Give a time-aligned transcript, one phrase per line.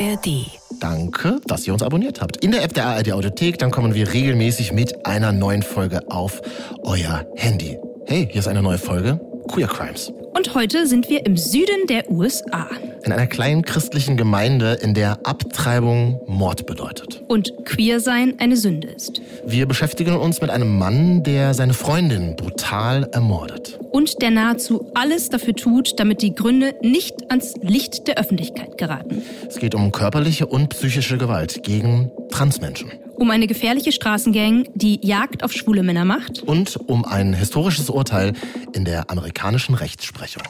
[0.00, 0.46] ARD.
[0.80, 2.36] Danke, dass ihr uns abonniert habt.
[2.44, 6.40] In der App der ARD Audiothek, dann kommen wir regelmäßig mit einer neuen Folge auf
[6.82, 7.78] euer Handy.
[8.06, 10.12] Hey, hier ist eine neue Folge Queer Crimes.
[10.34, 12.68] Und heute sind wir im Süden der USA.
[13.04, 17.22] In einer kleinen christlichen Gemeinde, in der Abtreibung Mord bedeutet.
[17.28, 19.20] Und queer sein eine Sünde ist.
[19.46, 23.78] Wir beschäftigen uns mit einem Mann, der seine Freundin brutal ermordet.
[23.90, 29.22] Und der nahezu alles dafür tut, damit die Gründe nicht ans Licht der Öffentlichkeit geraten.
[29.48, 32.90] Es geht um körperliche und psychische Gewalt gegen Transmenschen.
[33.16, 36.42] Um eine gefährliche Straßengang, die Jagd auf schwule Männer macht.
[36.42, 38.32] Und um ein historisches Urteil
[38.72, 40.42] in der amerikanischen Rechtsprechung.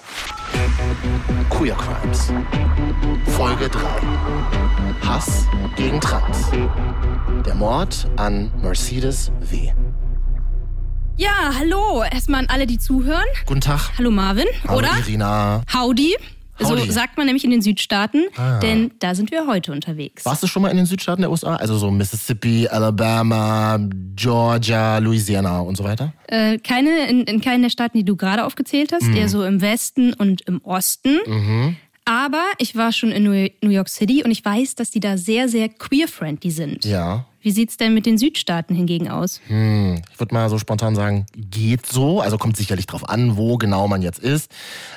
[1.51, 2.32] Queer Crimes.
[3.37, 3.80] Folge 3.
[5.06, 5.46] Hass
[5.77, 6.51] gegen Trans.
[7.46, 9.73] Der Mord an Mercedes W.
[11.16, 12.04] Ja, hallo.
[12.04, 13.24] Erstmal an alle, die zuhören.
[13.46, 13.90] Guten Tag.
[13.98, 14.90] Hallo Marvin, Hallo oder?
[14.98, 15.62] Irina.
[15.73, 16.15] Howdy.
[16.60, 16.86] Howdy.
[16.86, 18.58] So sagt man nämlich in den Südstaaten, Ah.
[18.60, 20.24] denn da sind wir heute unterwegs.
[20.24, 21.56] Warst du schon mal in den Südstaaten der USA?
[21.56, 23.78] Also so Mississippi, Alabama,
[24.16, 26.12] Georgia, Louisiana und so weiter?
[26.26, 29.60] Äh, keine, in, in keinen der Staaten, die du gerade aufgezählt hast, eher so im
[29.60, 31.18] Westen und im Osten.
[32.09, 35.46] Aber ich war schon in New York City und ich weiß, dass die da sehr,
[35.51, 36.87] sehr queer-friendly sind.
[36.87, 37.26] Ja.
[37.42, 39.42] Wie sieht's denn mit den Südstaaten hingegen aus?
[39.48, 42.23] Hm, ich würde mal so spontan sagen, geht so.
[42.23, 44.50] Also kommt sicherlich drauf an, wo genau man jetzt ist.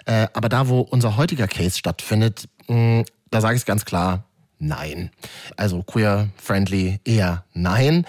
[0.06, 4.24] Äh, aber da, wo unser heutiger Case stattfindet, mh, da sage ich es ganz klar,
[4.58, 5.12] nein.
[5.58, 8.06] Also queer-friendly eher nein.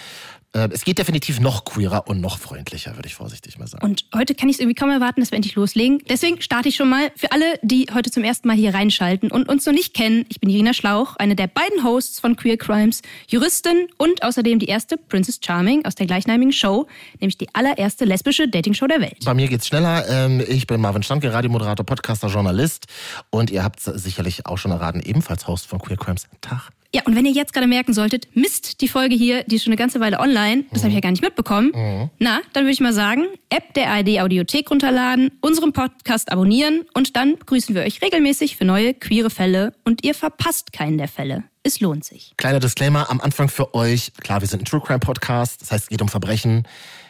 [0.54, 3.84] Äh, es geht definitiv noch queerer und noch freundlicher, würde ich vorsichtig mal sagen.
[3.84, 6.02] Und heute kann ich es irgendwie kaum erwarten, dass wir endlich loslegen.
[6.08, 9.48] Deswegen starte ich schon mal für alle, die heute zum ersten Mal hier reinschalten und
[9.48, 10.26] uns noch nicht kennen.
[10.28, 14.66] Ich bin Irina Schlauch, eine der beiden Hosts von Queer Crimes, Juristin und außerdem die
[14.66, 16.86] erste Princess Charming aus der gleichnamigen Show,
[17.20, 19.24] nämlich die allererste lesbische Dating-Show der Welt.
[19.24, 20.08] Bei mir geht's schneller.
[20.08, 22.86] Ähm, Ich bin Marvin Standke, Radiomoderator, Podcaster, Journalist.
[23.30, 26.26] Und ihr habt sicherlich auch schon erraten, ebenfalls Host von Queer Crimes.
[26.40, 26.70] Tag.
[26.94, 29.72] Ja, und wenn ihr jetzt gerade merken solltet, Mist, die Folge hier, die ist schon
[29.72, 32.10] eine ganze Weile online, das habe ich ja gar nicht mitbekommen.
[32.18, 37.16] Na, dann würde ich mal sagen, App der ARD Audiothek runterladen, unseren Podcast abonnieren und
[37.16, 41.44] dann begrüßen wir euch regelmäßig für neue queere Fälle und ihr verpasst keinen der Fälle.
[41.62, 42.34] Es lohnt sich.
[42.36, 44.12] Kleiner Disclaimer am Anfang für euch.
[44.20, 45.62] Klar, wir sind ein True Crime Podcast.
[45.62, 46.66] Das heißt, es geht um Verbrechen.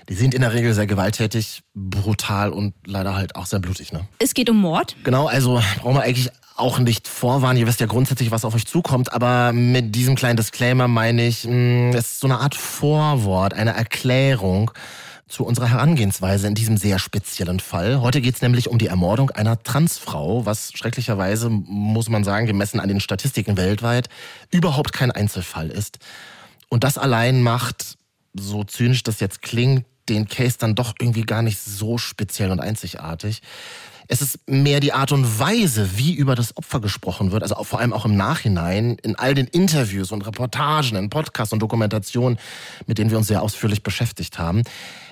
[0.08, 4.06] Die sind in der Regel sehr gewalttätig, brutal und leider halt auch sehr blutig, ne?
[4.18, 4.94] Es geht um Mord.
[5.04, 7.58] Genau, also brauchen wir eigentlich auch nicht vorwarnen.
[7.58, 9.12] Ihr wisst ja grundsätzlich, was auf euch zukommt.
[9.12, 13.74] Aber mit diesem kleinen Disclaimer meine ich, mh, es ist so eine Art Vorwort, eine
[13.74, 14.70] Erklärung
[15.32, 18.02] zu unserer Herangehensweise in diesem sehr speziellen Fall.
[18.02, 22.80] Heute geht es nämlich um die Ermordung einer Transfrau, was schrecklicherweise, muss man sagen, gemessen
[22.80, 24.10] an den Statistiken weltweit,
[24.50, 25.98] überhaupt kein Einzelfall ist.
[26.68, 27.96] Und das allein macht,
[28.34, 32.60] so zynisch das jetzt klingt, den Case dann doch irgendwie gar nicht so speziell und
[32.60, 33.40] einzigartig.
[34.12, 37.64] Es ist mehr die Art und Weise, wie über das Opfer gesprochen wird, also auch,
[37.64, 42.38] vor allem auch im Nachhinein, in all den Interviews und Reportagen, in Podcasts und Dokumentationen,
[42.86, 44.64] mit denen wir uns sehr ausführlich beschäftigt haben.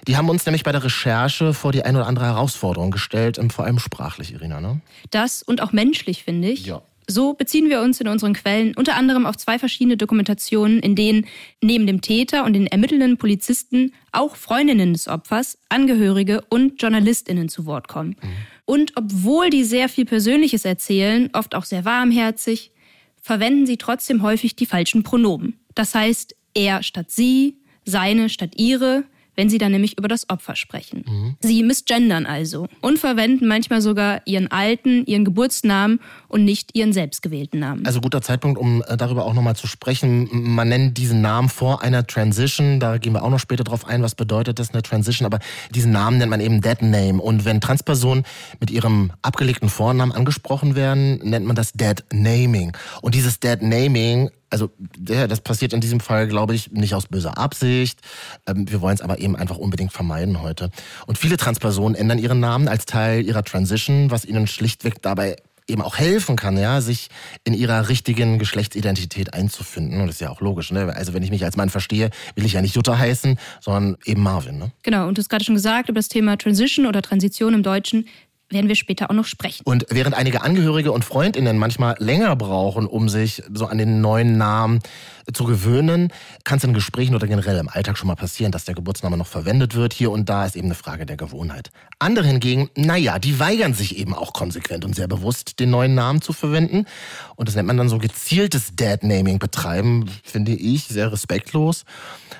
[0.07, 3.49] Die haben uns nämlich bei der Recherche vor die ein oder andere Herausforderung gestellt, ähm,
[3.49, 4.83] vor allem sprachlich, Irina, ne?
[5.09, 6.67] Das und auch menschlich, finde ich.
[6.67, 6.83] Ja.
[7.07, 11.27] So beziehen wir uns in unseren Quellen unter anderem auf zwei verschiedene Dokumentationen, in denen
[11.63, 17.65] neben dem Täter und den ermittelnden Polizisten auch Freundinnen des Opfers, Angehörige und JournalistInnen zu
[17.67, 18.17] Wort kommen.
[18.71, 22.71] Und obwohl die sehr viel Persönliches erzählen, oft auch sehr warmherzig,
[23.21, 25.59] verwenden sie trotzdem häufig die falschen Pronomen.
[25.75, 29.03] Das heißt, er statt sie, seine statt ihre,
[29.37, 31.37] wenn sie dann nämlich über das Opfer sprechen.
[31.41, 37.61] Sie misgendern also und verwenden manchmal sogar ihren alten, ihren Geburtsnamen und nicht ihren selbstgewählten
[37.61, 37.87] Namen.
[37.87, 40.29] Also guter Zeitpunkt, um äh, darüber auch nochmal zu sprechen.
[40.33, 42.81] Man nennt diesen Namen vor einer Transition.
[42.81, 45.27] Da gehen wir auch noch später drauf ein, was bedeutet das, eine Transition.
[45.27, 45.39] Aber
[45.75, 47.21] diesen Namen nennt man eben Dead Name.
[47.21, 48.25] Und wenn Transpersonen
[48.59, 52.73] mit ihrem abgelegten Vornamen angesprochen werden, nennt man das Dead Naming.
[53.03, 57.39] Und dieses Dead Naming also das passiert in diesem Fall, glaube ich, nicht aus böser
[57.39, 58.01] Absicht.
[58.47, 60.71] Ähm, wir wollen es aber eben einfach unbedingt vermeiden heute.
[61.07, 65.37] Und viele Transpersonen ändern ihren Namen als Teil ihrer Transition, was ihnen schlichtweg dabei
[65.71, 67.09] eben auch helfen kann, ja, sich
[67.45, 70.01] in ihrer richtigen Geschlechtsidentität einzufinden.
[70.01, 70.93] Und das ist ja auch logisch, ne?
[70.95, 74.23] Also wenn ich mich als Mann verstehe, will ich ja nicht Jutta heißen, sondern eben
[74.23, 74.73] Marvin, ne?
[74.83, 78.07] Genau, und du hast gerade schon gesagt, über das Thema Transition oder Transition im Deutschen
[78.51, 79.63] werden wir später auch noch sprechen.
[79.65, 84.37] Und während einige Angehörige und Freundinnen manchmal länger brauchen, um sich so an den neuen
[84.37, 84.81] Namen
[85.33, 86.13] zu gewöhnen,
[86.45, 89.27] kann es in Gesprächen oder generell im Alltag schon mal passieren, dass der Geburtsname noch
[89.27, 89.93] verwendet wird.
[89.93, 91.71] Hier und da ist eben eine Frage der Gewohnheit.
[91.99, 96.23] Andere hingegen, naja, die weigern sich eben auch konsequent und sehr bewusst, den neuen Namen
[96.23, 96.87] zu verwenden.
[97.37, 101.85] Und das nennt man dann so gezieltes Dad-Naming betreiben, finde ich, sehr respektlos,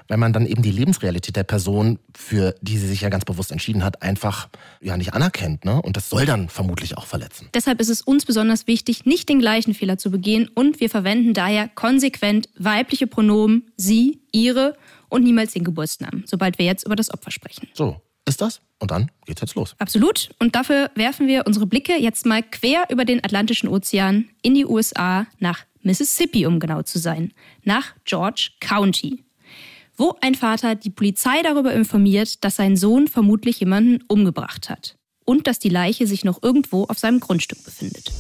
[0.09, 3.53] weil man dann eben die Lebensrealität der Person, für die sie sich ja ganz bewusst
[3.53, 4.49] entschieden hat, einfach
[4.81, 5.65] ja nicht anerkennt.
[5.65, 5.81] Ne?
[5.81, 7.49] Und das soll dann vermutlich auch verletzen.
[7.55, 11.35] Deshalb ist es uns besonders wichtig, nicht den gleichen Fehler zu begehen und wir verwenden
[11.35, 12.49] daher konsequent
[12.81, 14.77] weibliche Pronomen sie, ihre
[15.09, 17.69] und niemals den Geburtsnamen, sobald wir jetzt über das Opfer sprechen.
[17.75, 18.61] So, ist das?
[18.79, 19.75] Und dann geht's jetzt los.
[19.79, 20.31] Absolut.
[20.39, 24.65] Und dafür werfen wir unsere Blicke jetzt mal quer über den Atlantischen Ozean in die
[24.65, 27.33] USA nach Mississippi, um genau zu sein,
[27.65, 29.25] nach George County,
[29.97, 35.47] wo ein Vater die Polizei darüber informiert, dass sein Sohn vermutlich jemanden umgebracht hat und
[35.47, 38.11] dass die Leiche sich noch irgendwo auf seinem Grundstück befindet.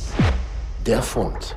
[0.86, 1.56] Der Fund.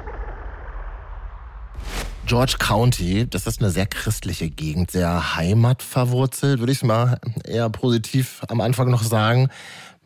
[2.26, 8.42] George County, das ist eine sehr christliche Gegend, sehr heimatverwurzelt, würde ich mal eher positiv
[8.48, 9.50] am Anfang noch sagen.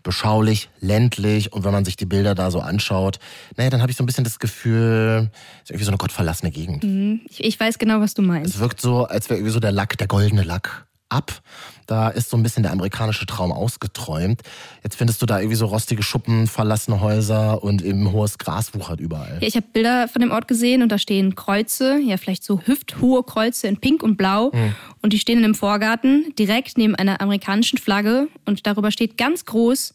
[0.01, 3.19] Beschaulich, ländlich und wenn man sich die Bilder da so anschaut,
[3.55, 6.49] naja, dann habe ich so ein bisschen das Gefühl, es ist irgendwie so eine gottverlassene
[6.49, 6.83] Gegend.
[6.83, 8.55] Mhm, ich, ich weiß genau, was du meinst.
[8.55, 11.41] Es wirkt so, als wäre irgendwie so der Lack, der goldene Lack ab.
[11.85, 14.41] Da ist so ein bisschen der amerikanische Traum ausgeträumt.
[14.83, 18.99] Jetzt findest du da irgendwie so rostige Schuppen, verlassene Häuser und eben hohes Gras wuchert
[18.99, 19.37] überall.
[19.39, 22.59] Ja, ich habe Bilder von dem Ort gesehen und da stehen Kreuze, ja vielleicht so
[22.59, 24.51] hüfthohe Kreuze in Pink und Blau.
[24.53, 24.75] Mhm.
[25.01, 29.45] Und die stehen in einem Vorgarten direkt neben einer amerikanischen Flagge und darüber steht ganz
[29.45, 29.93] groß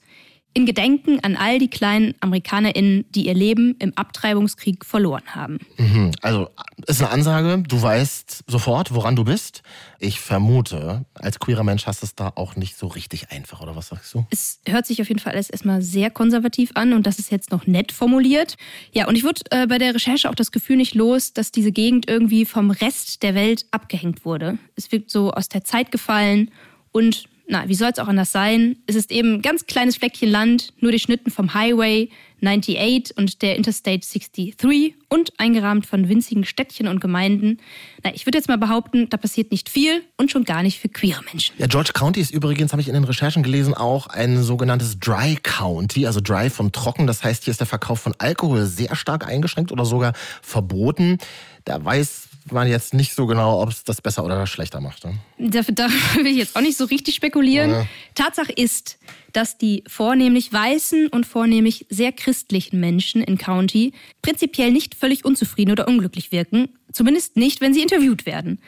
[0.54, 5.58] in Gedenken an all die kleinen AmerikanerInnen, die ihr Leben im Abtreibungskrieg verloren haben.
[5.78, 6.12] Mhm.
[6.20, 6.48] Also
[6.86, 9.62] ist eine Ansage, du weißt sofort, woran du bist.
[9.98, 13.76] Ich vermute, als queerer Mensch hast du es da auch nicht so richtig einfach, oder
[13.76, 14.26] was sagst du?
[14.30, 17.50] Es hört sich auf jeden Fall alles erstmal sehr konservativ an und das ist jetzt
[17.50, 18.56] noch nett formuliert.
[18.92, 21.72] Ja, und ich wurde äh, bei der Recherche auch das Gefühl nicht los, dass diese
[21.72, 24.58] Gegend irgendwie vom Rest der Welt abgehängt wurde.
[24.76, 26.50] Es wirkt so aus der Zeit gefallen
[26.92, 28.76] und na, wie soll es auch anders sein?
[28.86, 32.08] Es ist eben ein ganz kleines Fleckchen Land, nur durchschnitten vom Highway
[32.42, 37.58] 98 und der Interstate 63 und eingerahmt von winzigen Städtchen und Gemeinden.
[38.02, 40.88] Na, ich würde jetzt mal behaupten, da passiert nicht viel und schon gar nicht für
[40.88, 41.54] queere Menschen.
[41.58, 45.36] Ja, George County ist übrigens, habe ich in den Recherchen gelesen, auch ein sogenanntes Dry
[45.42, 47.06] County, also dry von trocken.
[47.06, 50.12] Das heißt, hier ist der Verkauf von Alkohol sehr stark eingeschränkt oder sogar
[50.42, 51.18] verboten.
[51.64, 55.04] Da weiß man jetzt nicht so genau, ob es das besser oder schlechter macht.
[55.04, 55.14] Ne?
[55.38, 57.70] Dafür, dafür will ich jetzt auch nicht so richtig spekulieren.
[57.70, 57.86] Ja.
[58.14, 58.98] Tatsache ist,
[59.32, 63.92] dass die vornehmlich weißen und vornehmlich sehr christlichen Menschen in County
[64.22, 66.68] prinzipiell nicht völlig unzufrieden oder unglücklich wirken.
[66.92, 68.60] Zumindest nicht, wenn sie interviewt werden.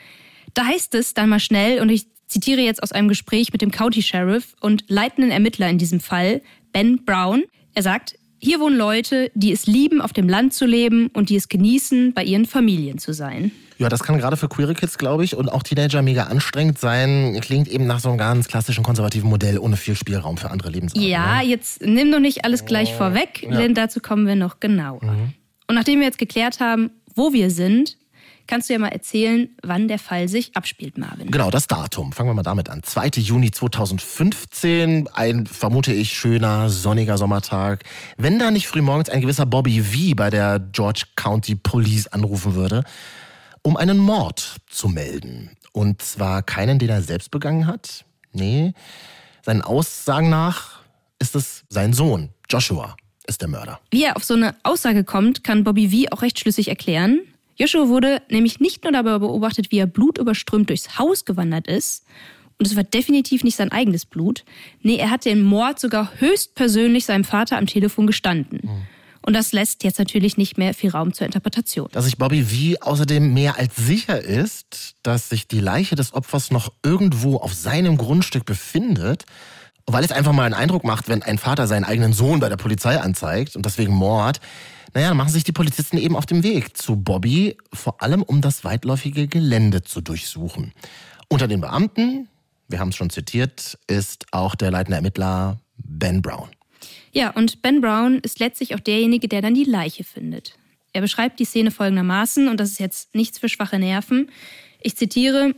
[0.53, 3.71] Da heißt es dann mal schnell, und ich zitiere jetzt aus einem Gespräch mit dem
[3.71, 6.41] County Sheriff und leitenden Ermittler in diesem Fall,
[6.71, 7.43] Ben Brown.
[7.73, 11.35] Er sagt, hier wohnen Leute, die es lieben, auf dem Land zu leben und die
[11.35, 13.51] es genießen, bei ihren Familien zu sein.
[13.77, 17.37] Ja, das kann gerade für queere Kids, glaube ich, und auch Teenager mega anstrengend sein.
[17.41, 21.07] Klingt eben nach so einem ganz klassischen konservativen Modell ohne viel Spielraum für andere Lebensarten.
[21.07, 21.47] Ja, ne?
[21.47, 23.57] jetzt nimm doch nicht alles gleich oh, vorweg, ja.
[23.57, 25.03] denn dazu kommen wir noch genauer.
[25.03, 25.33] Mhm.
[25.67, 27.97] Und nachdem wir jetzt geklärt haben, wo wir sind,
[28.47, 31.31] Kannst du ja mal erzählen, wann der Fall sich abspielt, Marvin?
[31.31, 32.11] Genau, das Datum.
[32.11, 32.83] Fangen wir mal damit an.
[32.83, 33.07] 2.
[33.15, 37.83] Juni 2015, ein, vermute ich, schöner, sonniger Sommertag.
[38.17, 42.83] Wenn da nicht frühmorgens ein gewisser Bobby V bei der George County Police anrufen würde,
[43.65, 45.49] um einen Mord zu melden.
[45.71, 48.05] Und zwar keinen, den er selbst begangen hat.
[48.31, 48.73] Nee,
[49.41, 50.81] seinen Aussagen nach
[51.19, 52.95] ist es sein Sohn, Joshua,
[53.25, 53.79] ist der Mörder.
[53.89, 57.21] Wie er auf so eine Aussage kommt, kann Bobby V auch recht schlüssig erklären.
[57.55, 62.05] Joshua wurde nämlich nicht nur dabei beobachtet, wie er blutüberströmt durchs Haus gewandert ist,
[62.57, 64.45] und es war definitiv nicht sein eigenes Blut.
[64.81, 68.61] Nee, er hat den Mord sogar höchstpersönlich seinem Vater am Telefon gestanden.
[68.63, 68.81] Mhm.
[69.25, 71.89] Und das lässt jetzt natürlich nicht mehr viel Raum zur Interpretation.
[71.91, 76.51] Dass sich Bobby V außerdem mehr als sicher ist, dass sich die Leiche des Opfers
[76.51, 79.25] noch irgendwo auf seinem Grundstück befindet,
[79.87, 82.57] weil es einfach mal einen Eindruck macht, wenn ein Vater seinen eigenen Sohn bei der
[82.57, 84.41] Polizei anzeigt und deswegen Mord,
[84.93, 88.41] naja, dann machen sich die Polizisten eben auf den Weg zu Bobby, vor allem um
[88.41, 90.71] das weitläufige Gelände zu durchsuchen.
[91.29, 92.27] Unter den Beamten,
[92.67, 96.49] wir haben es schon zitiert, ist auch der leitende Ermittler Ben Brown.
[97.15, 100.57] Ja, und Ben Brown ist letztlich auch derjenige, der dann die Leiche findet.
[100.91, 104.29] Er beschreibt die Szene folgendermaßen, und das ist jetzt nichts für schwache Nerven.
[104.81, 105.55] Ich zitiere,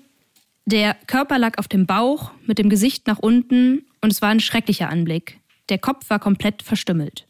[0.66, 4.40] der Körper lag auf dem Bauch mit dem Gesicht nach unten und es war ein
[4.40, 5.40] schrecklicher Anblick.
[5.70, 7.26] Der Kopf war komplett verstümmelt.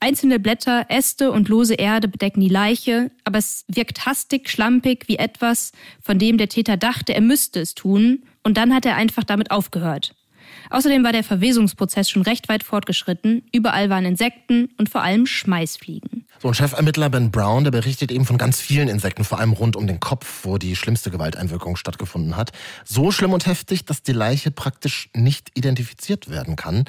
[0.00, 5.16] Einzelne Blätter, Äste und lose Erde bedecken die Leiche, aber es wirkt hastig, schlampig wie
[5.16, 5.72] etwas,
[6.02, 9.50] von dem der Täter dachte, er müsste es tun, und dann hat er einfach damit
[9.50, 10.14] aufgehört.
[10.70, 13.42] Außerdem war der Verwesungsprozess schon recht weit fortgeschritten.
[13.52, 16.26] Überall waren Insekten und vor allem Schmeißfliegen.
[16.40, 19.74] So ein Chefermittler Ben Brown, der berichtet eben von ganz vielen Insekten, vor allem rund
[19.74, 22.52] um den Kopf, wo die schlimmste Gewalteinwirkung stattgefunden hat.
[22.84, 26.84] So schlimm und heftig, dass die Leiche praktisch nicht identifiziert werden kann.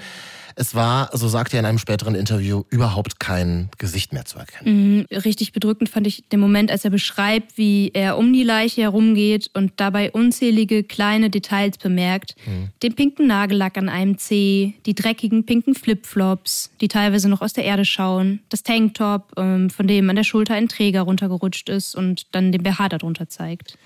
[0.60, 4.98] Es war, so sagte er in einem späteren Interview, überhaupt kein Gesicht mehr zu erkennen.
[4.98, 8.82] Mhm, richtig bedrückend fand ich den Moment, als er beschreibt, wie er um die Leiche
[8.82, 12.36] herumgeht und dabei unzählige kleine Details bemerkt.
[12.48, 12.70] Mhm.
[12.82, 17.64] Den pinken Nagellack an einem Zeh, die dreckigen pinken Flipflops, die teilweise noch aus der
[17.64, 22.26] Erde schauen, das Tanktop, ähm, von dem an der Schulter ein Träger runtergerutscht ist und
[22.32, 23.78] dann den BH darunter zeigt.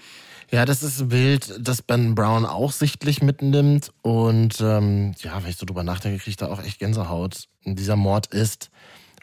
[0.52, 3.92] Ja, das ist ein Bild, das Ben Brown auch sichtlich mitnimmt.
[4.02, 7.48] Und ähm, ja, wenn ich so drüber nachdenke, kriege ich da auch echt Gänsehaut.
[7.64, 8.70] Dieser Mord ist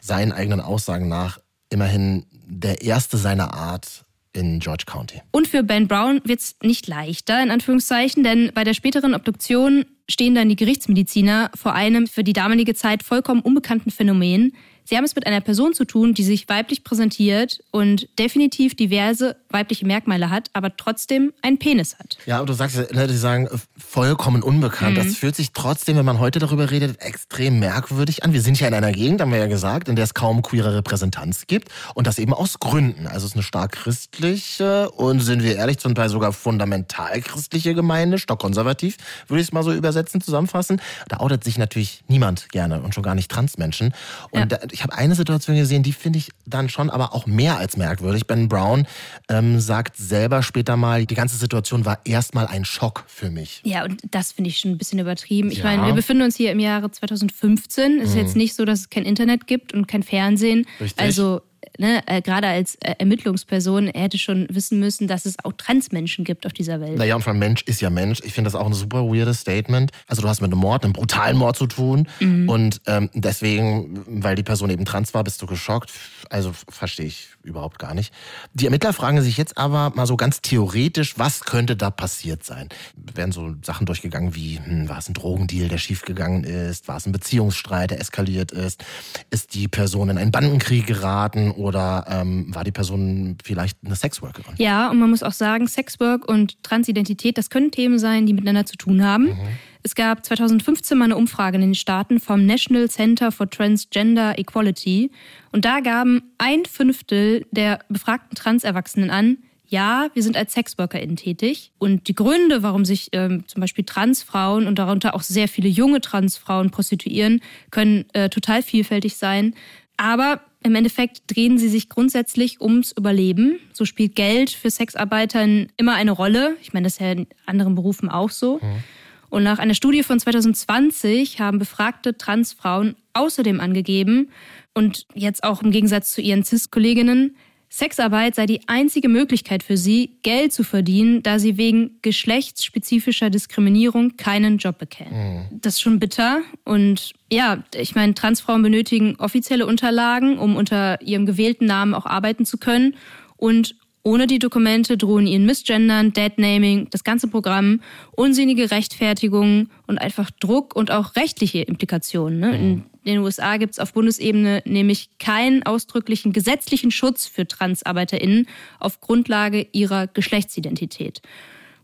[0.01, 5.21] seinen eigenen Aussagen nach immerhin der erste seiner Art in George County.
[5.31, 9.85] Und für Ben Brown wird es nicht leichter, in Anführungszeichen, denn bei der späteren Obduktion
[10.09, 14.53] stehen dann die Gerichtsmediziner vor einem für die damalige Zeit vollkommen unbekannten Phänomen,
[14.89, 19.35] Sie haben es mit einer Person zu tun, die sich weiblich präsentiert und definitiv diverse
[19.51, 22.17] weibliche Merkmale hat, aber trotzdem einen Penis hat.
[22.25, 24.97] Ja, und du sagst, Leute, die sagen, vollkommen unbekannt.
[24.97, 25.03] Mhm.
[25.03, 28.33] Das fühlt sich trotzdem, wenn man heute darüber redet, extrem merkwürdig an.
[28.33, 30.73] Wir sind ja in einer Gegend, haben wir ja gesagt, in der es kaum queere
[30.73, 31.69] Repräsentanz gibt.
[31.93, 33.05] Und das eben aus Gründen.
[33.05, 37.75] Also es ist eine stark christliche und sind wir ehrlich, zum Teil sogar fundamental christliche
[37.75, 40.81] Gemeinde, stockkonservativ, würde ich es mal so übersetzen, zusammenfassen.
[41.09, 43.93] Da outet sich natürlich niemand gerne und schon gar nicht Transmenschen.
[44.31, 44.45] Und ja.
[44.47, 47.75] da, ich habe eine Situation gesehen, die finde ich dann schon aber auch mehr als
[47.75, 48.27] merkwürdig.
[48.27, 48.87] Ben Brown
[49.27, 53.59] ähm, sagt selber später mal, die ganze Situation war erstmal ein Schock für mich.
[53.65, 55.51] Ja, und das finde ich schon ein bisschen übertrieben.
[55.51, 55.65] Ich ja.
[55.65, 57.99] meine, wir befinden uns hier im Jahre 2015.
[57.99, 58.21] Es ist mhm.
[58.21, 60.65] jetzt nicht so, dass es kein Internet gibt und kein Fernsehen.
[60.79, 60.97] Richtig.
[60.97, 61.41] Also
[61.77, 66.25] ne, äh, gerade als äh, Ermittlungsperson, er hätte schon wissen müssen, dass es auch Transmenschen
[66.25, 66.97] gibt auf dieser Welt.
[66.97, 68.21] Naja, und vor allem Mensch ist ja Mensch.
[68.23, 69.91] Ich finde das auch ein super weirdes Statement.
[70.07, 72.49] Also du hast mit einem Mord, einem brutalen Mord zu tun mhm.
[72.49, 75.91] und ähm, deswegen, weil die Person eben trans war, bist du geschockt.
[76.29, 78.13] Also verstehe ich überhaupt gar nicht.
[78.53, 82.69] Die Ermittler fragen sich jetzt aber mal so ganz theoretisch, was könnte da passiert sein?
[82.95, 86.87] Werden so Sachen durchgegangen wie, hm, war es ein Drogendeal, der schiefgegangen ist?
[86.87, 88.83] War es ein Beziehungsstreit, der eskaliert ist?
[89.29, 94.55] Ist die Person in einen Bandenkrieg geraten oder ähm, war die Person vielleicht eine Sexworkerin?
[94.57, 98.65] Ja, und man muss auch sagen, Sexwork und Transidentität, das können Themen sein, die miteinander
[98.65, 99.25] zu tun haben.
[99.25, 99.37] Mhm.
[99.83, 105.11] Es gab 2015 mal eine Umfrage in den Staaten vom National Center for Transgender Equality
[105.51, 109.37] und da gaben ein Fünftel der befragten Transerwachsenen an,
[109.69, 111.71] ja, wir sind als SexworkerInnen tätig.
[111.77, 116.01] Und die Gründe, warum sich ähm, zum Beispiel Transfrauen und darunter auch sehr viele junge
[116.01, 119.53] Transfrauen prostituieren, können äh, total vielfältig sein.
[119.95, 123.59] Aber im Endeffekt drehen sie sich grundsätzlich ums Überleben.
[123.71, 126.57] So spielt Geld für Sexarbeitern immer eine Rolle.
[126.61, 128.59] Ich meine, das ist ja in anderen Berufen auch so.
[128.61, 128.83] Mhm.
[129.29, 134.29] Und nach einer Studie von 2020 haben befragte Transfrauen außerdem angegeben,
[134.73, 137.35] und jetzt auch im Gegensatz zu ihren CIS-Kolleginnen,
[137.71, 144.17] Sexarbeit sei die einzige Möglichkeit für sie, Geld zu verdienen, da sie wegen geschlechtsspezifischer Diskriminierung
[144.17, 145.47] keinen Job bekämen.
[145.51, 145.61] Mhm.
[145.61, 146.41] Das ist schon bitter.
[146.65, 152.43] Und ja, ich meine, Transfrauen benötigen offizielle Unterlagen, um unter ihrem gewählten Namen auch arbeiten
[152.43, 152.95] zu können.
[153.37, 160.31] Und ohne die Dokumente drohen ihnen Missgendern, Deadnaming, das ganze Programm, unsinnige Rechtfertigungen und einfach
[160.31, 162.39] Druck und auch rechtliche Implikationen.
[162.39, 162.57] Ne?
[162.57, 168.47] In den USA gibt es auf Bundesebene nämlich keinen ausdrücklichen gesetzlichen Schutz für TransarbeiterInnen
[168.79, 171.21] auf Grundlage ihrer Geschlechtsidentität.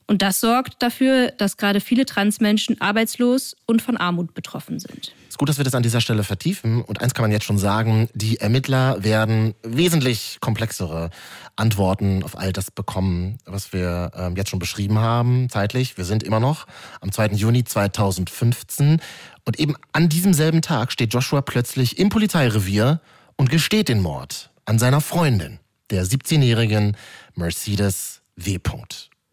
[0.07, 5.13] Und das sorgt dafür, dass gerade viele Transmenschen arbeitslos und von Armut betroffen sind.
[5.23, 6.83] Es ist gut, dass wir das an dieser Stelle vertiefen.
[6.83, 11.09] Und eins kann man jetzt schon sagen, die Ermittler werden wesentlich komplexere
[11.55, 15.97] Antworten auf all das bekommen, was wir ähm, jetzt schon beschrieben haben, zeitlich.
[15.97, 16.67] Wir sind immer noch
[17.01, 17.29] am 2.
[17.29, 19.01] Juni 2015.
[19.43, 23.01] Und eben an diesem selben Tag steht Joshua plötzlich im Polizeirevier
[23.37, 25.59] und gesteht den Mord an seiner Freundin,
[25.89, 26.95] der 17-jährigen
[27.33, 28.59] Mercedes W.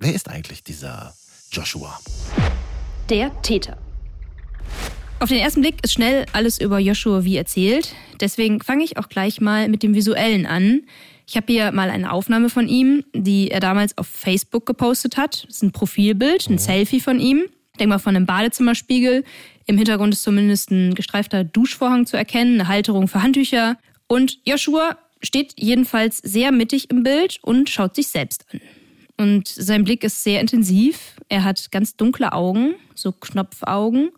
[0.02, 1.14] Wer ist eigentlich dieser
[1.52, 1.96] Joshua?
[3.08, 3.78] Der Täter.
[5.20, 7.94] Auf den ersten Blick ist schnell alles über Joshua wie erzählt.
[8.20, 10.82] Deswegen fange ich auch gleich mal mit dem Visuellen an.
[11.28, 15.44] Ich habe hier mal eine Aufnahme von ihm, die er damals auf Facebook gepostet hat.
[15.44, 16.58] Das ist ein Profilbild, ein oh.
[16.58, 17.44] Selfie von ihm.
[17.78, 19.22] Denk mal von einem Badezimmerspiegel.
[19.66, 23.78] Im Hintergrund ist zumindest ein gestreifter Duschvorhang zu erkennen, eine Halterung für Handtücher.
[24.08, 28.60] Und Joshua steht jedenfalls sehr mittig im Bild und schaut sich selbst an.
[29.22, 31.16] Und sein Blick ist sehr intensiv.
[31.28, 34.10] Er hat ganz dunkle Augen, so Knopfaugen,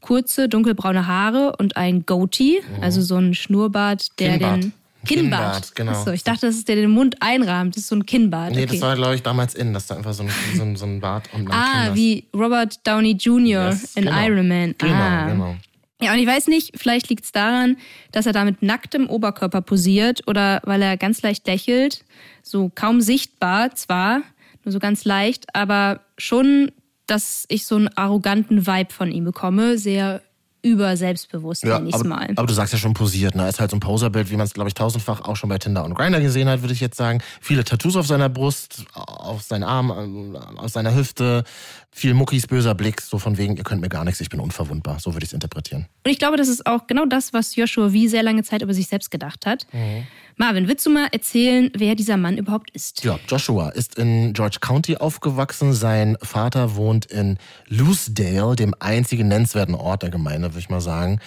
[0.00, 2.82] kurze dunkelbraune Haare und ein Goatee, mhm.
[2.82, 4.64] also so ein Schnurrbart, der Kinnbart.
[4.64, 4.72] den
[5.06, 5.40] Kinnbart.
[5.40, 5.92] Kinnbart, genau.
[5.92, 7.76] Achso, ich dachte, das ist der, den Mund einrahmt.
[7.76, 8.50] Das ist so ein Kinnbart.
[8.50, 8.72] Nee, okay.
[8.72, 11.00] das war, glaube ich, damals in, dass da einfach so ein, so ein, so ein
[11.00, 13.68] Bart und Ah, wie Robert Downey Jr.
[13.68, 14.26] Yes, in genau.
[14.26, 14.74] Iron Man.
[14.76, 15.26] Genau, ah.
[15.28, 15.56] genau.
[16.00, 17.76] Ja, und ich weiß nicht, vielleicht liegt es daran,
[18.12, 22.04] dass er da mit nacktem Oberkörper posiert oder weil er ganz leicht lächelt.
[22.42, 24.22] So kaum sichtbar zwar,
[24.68, 26.70] nur so ganz leicht, aber schon,
[27.06, 30.20] dass ich so einen arroganten Vibe von ihm bekomme, sehr
[30.60, 32.28] überselbstbewusst, ja, nenne ich mal.
[32.36, 33.48] Aber du sagst ja schon posiert, ne?
[33.48, 35.84] Ist halt so ein Poserbild, wie man es, glaube ich, tausendfach auch schon bei Tinder
[35.84, 37.22] und Grindr gesehen hat, würde ich jetzt sagen.
[37.40, 41.44] Viele Tattoos auf seiner Brust, auf seinen Arm, auf seiner Hüfte,
[41.90, 45.00] viel Muckis böser Blick, so von wegen, ihr könnt mir gar nichts, ich bin unverwundbar.
[45.00, 45.86] So würde ich es interpretieren.
[46.04, 48.74] Und ich glaube, das ist auch genau das, was Joshua wie sehr lange Zeit über
[48.74, 49.66] sich selbst gedacht hat.
[49.72, 50.06] Mhm.
[50.36, 53.02] Marvin, willst du mal erzählen, wer dieser Mann überhaupt ist?
[53.02, 55.72] Ja, Joshua ist in George County aufgewachsen.
[55.72, 61.18] Sein Vater wohnt in Loosedale, dem einzigen nennenswerten Ort der Gemeinde, würde ich mal sagen.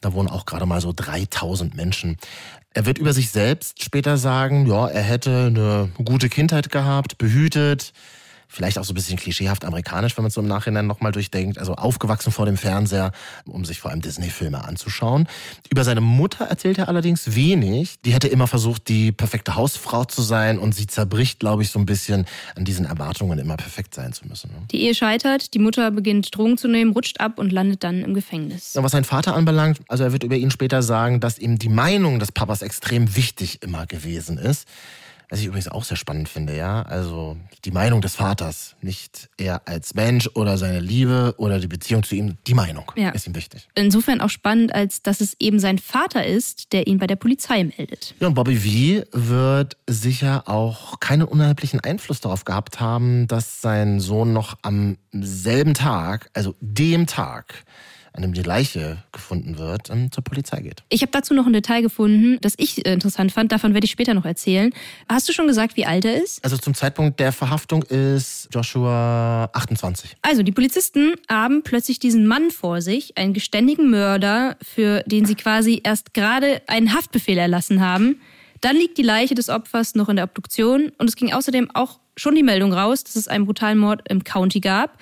[0.00, 2.16] Da wohnen auch gerade mal so 3000 Menschen.
[2.74, 7.92] Er wird über sich selbst später sagen, ja, er hätte eine gute Kindheit gehabt, behütet,
[8.48, 11.58] vielleicht auch so ein bisschen klischeehaft amerikanisch, wenn man es so im Nachhinein nochmal durchdenkt.
[11.58, 13.12] Also aufgewachsen vor dem Fernseher,
[13.46, 15.28] um sich vor allem Disney-Filme anzuschauen.
[15.70, 17.96] Über seine Mutter erzählt er allerdings wenig.
[18.04, 21.78] Die hätte immer versucht, die perfekte Hausfrau zu sein und sie zerbricht, glaube ich, so
[21.78, 24.50] ein bisschen an diesen Erwartungen, immer perfekt sein zu müssen.
[24.50, 24.58] Ne?
[24.70, 28.14] Die Ehe scheitert, die Mutter beginnt Drogen zu nehmen, rutscht ab und landet dann im
[28.14, 28.76] Gefängnis.
[28.76, 31.68] Und was sein Vater anbelangt, also er wird über ihn später sagen, dass ihm die
[31.68, 34.66] Meinung des Papas extrem wichtig immer gewesen ist.
[35.28, 36.82] Was ich übrigens auch sehr spannend finde, ja.
[36.82, 42.04] Also die Meinung des Vaters, nicht er als Mensch oder seine Liebe oder die Beziehung
[42.04, 43.10] zu ihm, die Meinung ja.
[43.10, 43.68] ist ihm wichtig.
[43.74, 47.64] Insofern auch spannend, als dass es eben sein Vater ist, der ihn bei der Polizei
[47.64, 48.14] meldet.
[48.20, 53.98] Ja, und Bobby V wird sicher auch keinen unerheblichen Einfluss darauf gehabt haben, dass sein
[53.98, 57.64] Sohn noch am selben Tag, also dem Tag,
[58.16, 60.82] an dem die Leiche gefunden wird, zur Polizei geht.
[60.88, 63.52] Ich habe dazu noch ein Detail gefunden, das ich äh, interessant fand.
[63.52, 64.72] Davon werde ich später noch erzählen.
[65.08, 66.42] Hast du schon gesagt, wie alt er ist?
[66.44, 70.16] Also zum Zeitpunkt der Verhaftung ist Joshua 28.
[70.22, 75.34] Also die Polizisten haben plötzlich diesen Mann vor sich, einen geständigen Mörder, für den sie
[75.34, 78.20] quasi erst gerade einen Haftbefehl erlassen haben.
[78.60, 82.00] Dann liegt die Leiche des Opfers noch in der Obduktion und es ging außerdem auch
[82.16, 84.98] schon die Meldung raus, dass es einen brutalen Mord im County gab.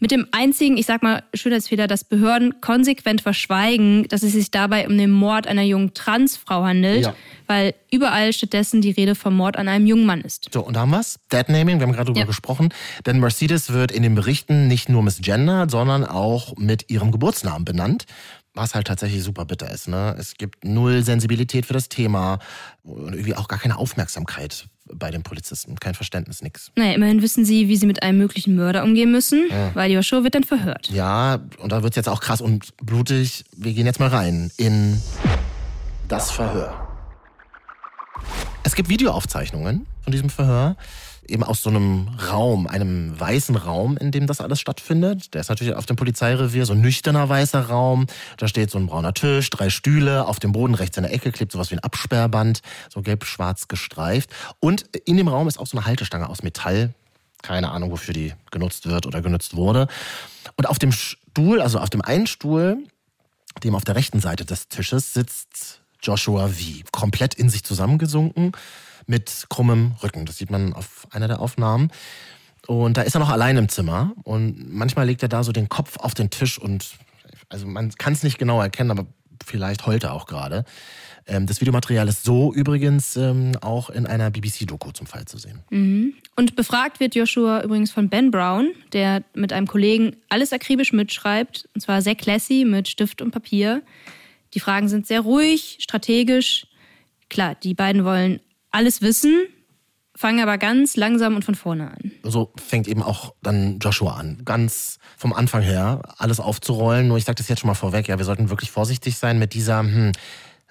[0.00, 4.86] Mit dem einzigen, ich sag mal, Schönheitsfehler, dass Behörden konsequent verschweigen, dass es sich dabei
[4.86, 7.14] um den Mord einer jungen Transfrau handelt, ja.
[7.46, 10.48] weil überall stattdessen die Rede vom Mord an einem jungen Mann ist.
[10.52, 11.18] So, und da haben wir es.
[11.32, 12.26] Deadnaming, wir haben gerade drüber ja.
[12.26, 12.68] gesprochen.
[13.06, 18.06] Denn Mercedes wird in den Berichten nicht nur misgendert, sondern auch mit ihrem Geburtsnamen benannt
[18.58, 19.88] was halt tatsächlich super bitter ist.
[19.88, 20.16] Ne?
[20.18, 22.40] Es gibt null Sensibilität für das Thema
[22.82, 25.76] und irgendwie auch gar keine Aufmerksamkeit bei den Polizisten.
[25.76, 26.70] Kein Verständnis, nix.
[26.76, 29.74] Naja, immerhin wissen sie, wie sie mit einem möglichen Mörder umgehen müssen, ja.
[29.74, 30.90] weil Joshua wird dann verhört.
[30.90, 33.44] Ja, und da wird es jetzt auch krass und blutig.
[33.56, 35.00] Wir gehen jetzt mal rein in
[36.08, 36.88] das Verhör.
[38.62, 40.76] Es gibt Videoaufzeichnungen von diesem Verhör
[41.28, 45.34] eben aus so einem Raum, einem weißen Raum, in dem das alles stattfindet.
[45.34, 48.06] Der ist natürlich auf dem Polizeirevier so ein nüchterner weißer Raum.
[48.36, 50.26] Da steht so ein brauner Tisch, drei Stühle.
[50.26, 52.62] Auf dem Boden rechts in der Ecke klebt sowas wie ein Absperrband,
[52.92, 54.30] so gelb-schwarz gestreift.
[54.60, 56.94] Und in dem Raum ist auch so eine Haltestange aus Metall.
[57.42, 59.86] Keine Ahnung, wofür die genutzt wird oder genutzt wurde.
[60.56, 62.78] Und auf dem Stuhl, also auf dem einen Stuhl,
[63.62, 66.84] dem auf der rechten Seite des Tisches, sitzt Joshua V.
[66.90, 68.52] Komplett in sich zusammengesunken
[69.08, 70.26] mit krummem Rücken.
[70.26, 71.90] Das sieht man auf einer der Aufnahmen.
[72.66, 74.12] Und da ist er noch allein im Zimmer.
[74.22, 76.90] Und manchmal legt er da so den Kopf auf den Tisch und,
[77.48, 79.06] also man kann es nicht genau erkennen, aber
[79.44, 80.64] vielleicht heult er auch gerade.
[81.26, 85.60] Ähm, das Videomaterial ist so übrigens ähm, auch in einer BBC-Doku zum Fall zu sehen.
[85.70, 86.14] Mhm.
[86.36, 91.68] Und befragt wird Joshua übrigens von Ben Brown, der mit einem Kollegen alles akribisch mitschreibt.
[91.74, 93.82] Und zwar sehr classy mit Stift und Papier.
[94.54, 96.66] Die Fragen sind sehr ruhig, strategisch.
[97.28, 98.40] Klar, die beiden wollen
[98.70, 99.46] alles wissen,
[100.14, 102.12] fangen aber ganz langsam und von vorne an.
[102.24, 104.42] So fängt eben auch dann Joshua an.
[104.44, 107.08] Ganz vom Anfang her alles aufzurollen.
[107.08, 109.54] Nur ich sage das jetzt schon mal vorweg, ja, wir sollten wirklich vorsichtig sein mit
[109.54, 110.12] dieser hm,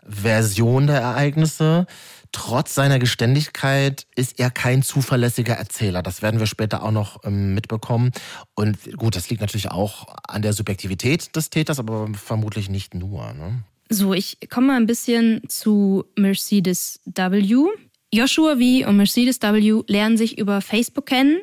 [0.08, 1.86] Version der Ereignisse.
[2.34, 6.04] Trotz seiner Geständigkeit ist er kein zuverlässiger Erzähler.
[6.04, 8.12] Das werden wir später auch noch ähm, mitbekommen.
[8.54, 13.34] Und gut, das liegt natürlich auch an der Subjektivität des Täters, aber vermutlich nicht nur.
[13.34, 13.64] Ne?
[13.90, 17.68] So, ich komme mal ein bisschen zu Mercedes W.
[18.13, 18.88] Joshua V.
[18.88, 19.84] und Mercedes W.
[19.88, 21.39] lernen sich über Facebook kennen,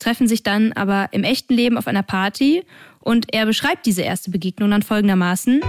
[0.00, 2.64] treffen sich dann aber im echten Leben auf einer Party
[2.98, 5.60] und er beschreibt diese erste Begegnung dann folgendermaßen.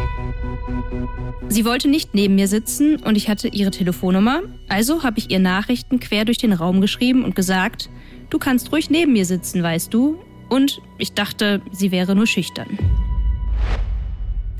[1.49, 5.39] Sie wollte nicht neben mir sitzen und ich hatte ihre Telefonnummer, also habe ich ihr
[5.39, 7.89] Nachrichten quer durch den Raum geschrieben und gesagt,
[8.31, 10.19] du kannst ruhig neben mir sitzen, weißt du?
[10.49, 12.77] Und ich dachte, sie wäre nur schüchtern.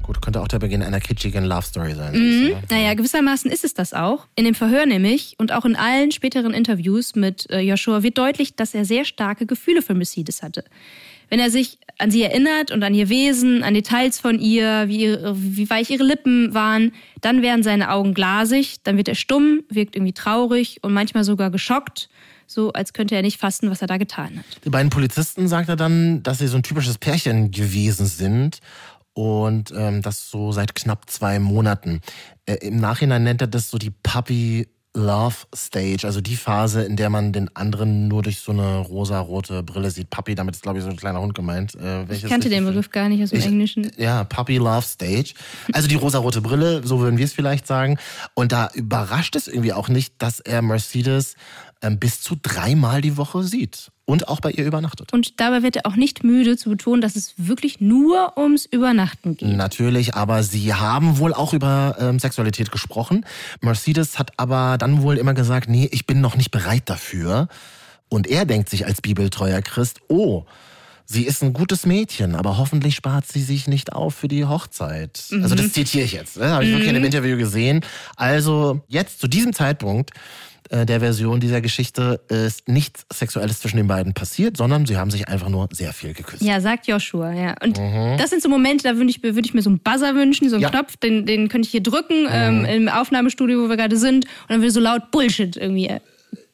[0.10, 2.18] Gut, könnte auch der Beginn einer kitschigen Love Story sein.
[2.18, 2.56] Mhm.
[2.72, 4.26] Naja, gewissermaßen ist es das auch.
[4.36, 8.56] In dem Verhör nämlich und auch in allen späteren Interviews mit äh, Joshua wird deutlich,
[8.56, 10.64] dass er sehr starke Gefühle für Mercedes hatte.
[11.30, 15.04] Wenn er sich an sie erinnert und an ihr Wesen, an Details von ihr, wie,
[15.04, 16.92] ihre, wie weich ihre Lippen waren,
[17.22, 21.52] dann werden seine Augen glasig, dann wird er stumm, wirkt irgendwie traurig und manchmal sogar
[21.52, 22.10] geschockt
[22.50, 24.46] so als könnte er nicht fassen, was er da getan hat.
[24.66, 28.60] Die beiden Polizisten sagt er dann, dass sie so ein typisches Pärchen gewesen sind
[29.14, 32.02] Und ähm, das so seit knapp zwei Monaten.
[32.46, 36.96] Äh, Im Nachhinein nennt er das so die Puppy Love Stage, also die Phase, in
[36.96, 40.10] der man den anderen nur durch so eine rosa-rote Brille sieht.
[40.10, 41.76] Puppy, damit ist, glaube ich, so ein kleiner Hund gemeint.
[41.76, 43.92] Äh, ich kannte den Begriff gar nicht aus dem ich, Englischen.
[43.98, 45.34] Ja, Puppy Love Stage.
[45.74, 48.00] Also die rosa-rote Brille, so würden wir es vielleicht sagen.
[48.34, 51.36] Und da überrascht es irgendwie auch nicht, dass er Mercedes
[51.82, 55.14] bis zu dreimal die Woche sieht und auch bei ihr übernachtet.
[55.14, 59.38] Und dabei wird er auch nicht müde zu betonen, dass es wirklich nur ums Übernachten
[59.38, 59.56] geht.
[59.56, 63.26] Natürlich, aber sie haben wohl auch über ähm, Sexualität gesprochen.
[63.62, 67.48] Mercedes hat aber dann wohl immer gesagt, nee, ich bin noch nicht bereit dafür.
[68.10, 70.46] Und er denkt sich als bibeltreuer Christ, oh,
[71.06, 75.24] sie ist ein gutes Mädchen, aber hoffentlich spart sie sich nicht auf für die Hochzeit.
[75.30, 75.44] Mhm.
[75.44, 76.50] Also das zitiere ich jetzt, ne?
[76.50, 76.74] habe ich mhm.
[76.74, 77.06] wirklich in dem mhm.
[77.06, 77.86] Interview gesehen.
[78.16, 80.12] Also jetzt zu diesem Zeitpunkt
[80.70, 85.12] äh, der Version dieser Geschichte ist nichts Sexuelles zwischen den beiden passiert, sondern sie haben
[85.12, 86.42] sich einfach nur sehr viel geküsst.
[86.42, 87.56] Ja, sagt Joshua, ja.
[87.62, 88.18] Und mhm.
[88.18, 90.56] das sind so Momente, da würde ich, würd ich mir so einen Buzzer wünschen, so
[90.56, 90.70] einen ja.
[90.70, 92.30] Knopf, den, den könnte ich hier drücken mhm.
[92.32, 96.00] ähm, im Aufnahmestudio, wo wir gerade sind, und dann würde so laut Bullshit irgendwie äh,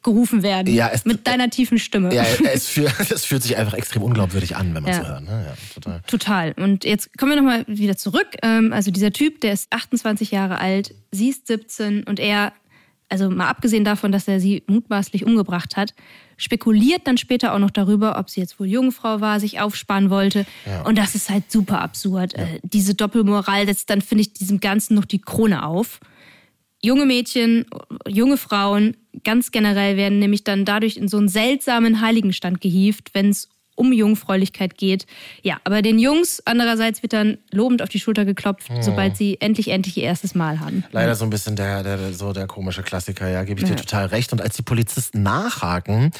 [0.02, 0.72] gerufen werden.
[0.72, 2.14] Ja, es, mit deiner tiefen Stimme.
[2.14, 5.08] Ja, es, fühlt, es fühlt sich einfach extrem unglaubwürdig an, wenn man es ja.
[5.08, 5.24] hört.
[5.24, 5.46] Ne?
[5.48, 6.00] Ja, total.
[6.06, 6.52] total.
[6.56, 8.28] Und jetzt kommen wir nochmal wieder zurück.
[8.42, 12.52] Ähm, also dieser Typ, der ist 28 Jahre alt, sie ist 17 und er
[13.08, 15.94] also mal abgesehen davon, dass er sie mutmaßlich umgebracht hat,
[16.36, 20.44] spekuliert dann später auch noch darüber, ob sie jetzt wohl Jungfrau war, sich aufsparen wollte.
[20.66, 20.82] Ja.
[20.82, 22.32] Und das ist halt super absurd.
[22.32, 22.44] Ja.
[22.44, 26.00] Äh, diese Doppelmoral setzt dann, finde ich, diesem Ganzen noch die Krone auf.
[26.82, 27.64] Junge Mädchen,
[28.06, 33.30] junge Frauen, ganz generell werden nämlich dann dadurch in so einen seltsamen Heiligenstand gehievt, wenn
[33.30, 35.06] es um Jungfräulichkeit geht.
[35.42, 38.82] Ja, aber den Jungs andererseits wird dann lobend auf die Schulter geklopft, hm.
[38.82, 40.84] sobald sie endlich, endlich ihr erstes Mal haben.
[40.90, 44.06] Leider so ein bisschen der, der, so der komische Klassiker, ja, gebe ich dir total
[44.06, 44.32] recht.
[44.32, 46.10] Und als die Polizisten nachhaken,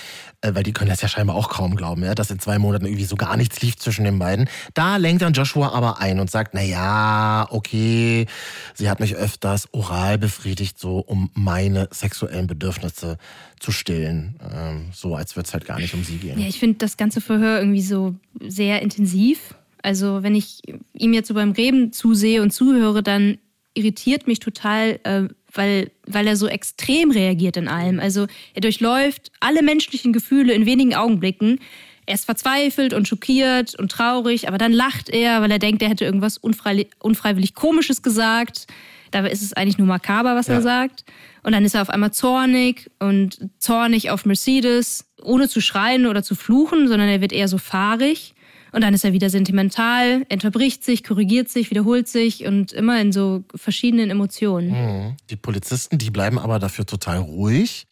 [0.42, 2.86] äh, weil die können das ja scheinbar auch kaum glauben, ja, dass in zwei Monaten
[2.86, 6.30] irgendwie so gar nichts lief zwischen den beiden, da lenkt dann Joshua aber ein und
[6.30, 8.26] sagt, na ja, okay,
[8.74, 13.18] sie hat mich öfters oral befriedigt, so um meine sexuellen Bedürfnisse
[13.60, 14.38] zu stillen.
[14.52, 16.38] Ähm, so als würde es halt gar nicht um sie gehen.
[16.38, 19.54] Ja, ich finde das ganze Verhör irgendwie so sehr intensiv.
[19.82, 20.62] Also wenn ich
[20.94, 23.38] ihm jetzt so beim Reden zusehe und zuhöre, dann
[23.74, 28.00] irritiert mich total, äh, weil, weil er so extrem reagiert in allem.
[28.00, 31.60] Also er durchläuft alle menschlichen Gefühle in wenigen Augenblicken.
[32.06, 35.88] Er ist verzweifelt und schockiert und traurig, aber dann lacht er, weil er denkt, er
[35.88, 38.66] hätte irgendwas unfrei unfreiwillig Komisches gesagt.
[39.10, 40.54] Dabei ist es eigentlich nur makaber, was ja.
[40.54, 41.04] er sagt.
[41.42, 46.22] Und dann ist er auf einmal zornig und zornig auf Mercedes, ohne zu schreien oder
[46.22, 48.34] zu fluchen, sondern er wird eher so fahrig.
[48.72, 53.12] Und dann ist er wieder sentimental, unterbricht sich, korrigiert sich, wiederholt sich und immer in
[53.12, 54.70] so verschiedenen Emotionen.
[54.70, 55.16] Mhm.
[55.30, 57.86] Die Polizisten, die bleiben aber dafür total ruhig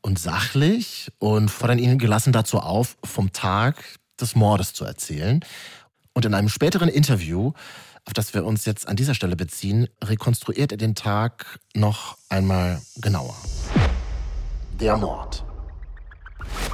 [0.00, 3.84] und sachlich und fordern ihn gelassen dazu auf, vom Tag
[4.20, 5.44] des Mordes zu erzählen.
[6.14, 7.52] Und in einem späteren Interview
[8.08, 12.80] auf das wir uns jetzt an dieser Stelle beziehen, rekonstruiert er den Tag noch einmal
[12.96, 13.36] genauer.
[14.80, 15.44] Der Mord.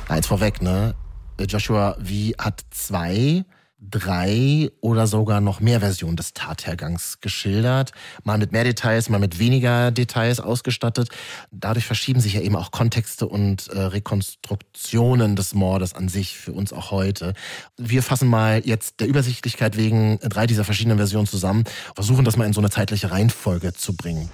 [0.07, 0.95] Eins vorweg, ne?
[1.41, 3.45] Joshua V hat zwei
[3.91, 7.93] drei oder sogar noch mehr Versionen des Tathergangs geschildert.
[8.23, 11.09] Mal mit mehr Details, mal mit weniger Details ausgestattet.
[11.51, 16.53] Dadurch verschieben sich ja eben auch Kontexte und äh, Rekonstruktionen des Mordes an sich für
[16.53, 17.35] uns auch heute.
[17.77, 22.47] Wir fassen mal jetzt der Übersichtlichkeit wegen drei dieser verschiedenen Versionen zusammen, versuchen das mal
[22.47, 24.31] in so eine zeitliche Reihenfolge zu bringen.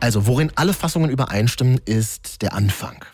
[0.00, 3.04] Also, worin alle Fassungen übereinstimmen, ist der Anfang.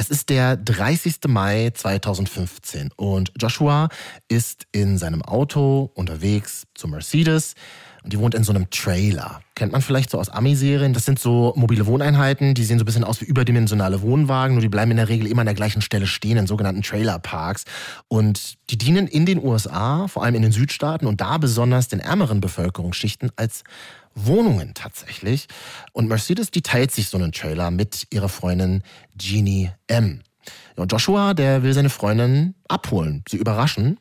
[0.00, 1.28] Es ist der 30.
[1.28, 3.90] Mai 2015 und Joshua
[4.28, 7.54] ist in seinem Auto unterwegs zu Mercedes
[8.02, 9.42] und die wohnt in so einem Trailer.
[9.56, 10.94] Kennt man vielleicht so aus Ami-Serien.
[10.94, 14.62] Das sind so mobile Wohneinheiten, die sehen so ein bisschen aus wie überdimensionale Wohnwagen, nur
[14.62, 17.64] die bleiben in der Regel immer an der gleichen Stelle stehen, in sogenannten Trailerparks.
[18.08, 22.00] Und die dienen in den USA, vor allem in den Südstaaten und da besonders den
[22.00, 23.64] ärmeren Bevölkerungsschichten als
[24.26, 25.46] Wohnungen tatsächlich.
[25.92, 28.82] Und Mercedes, die teilt sich so einen Trailer mit ihrer Freundin
[29.18, 30.20] Jeannie M.
[30.76, 33.98] Und Joshua, der will seine Freundin abholen, sie überraschen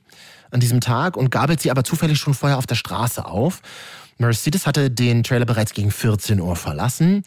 [0.52, 3.62] an diesem Tag und gabelt sie aber zufällig schon vorher auf der Straße auf.
[4.18, 7.24] Mercedes hatte den Trailer bereits gegen 14 Uhr verlassen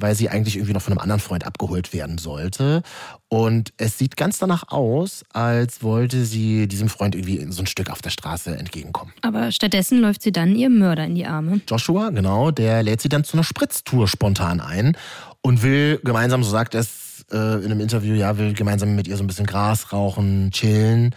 [0.00, 2.82] weil sie eigentlich irgendwie noch von einem anderen Freund abgeholt werden sollte.
[3.28, 7.90] Und es sieht ganz danach aus, als wollte sie diesem Freund irgendwie so ein Stück
[7.90, 9.12] auf der Straße entgegenkommen.
[9.22, 11.60] Aber stattdessen läuft sie dann ihrem Mörder in die Arme.
[11.68, 14.96] Joshua, genau, der lädt sie dann zu einer Spritztour spontan ein
[15.42, 19.16] und will gemeinsam, so sagt es äh, in einem Interview, ja, will gemeinsam mit ihr
[19.16, 21.14] so ein bisschen Gras rauchen, chillen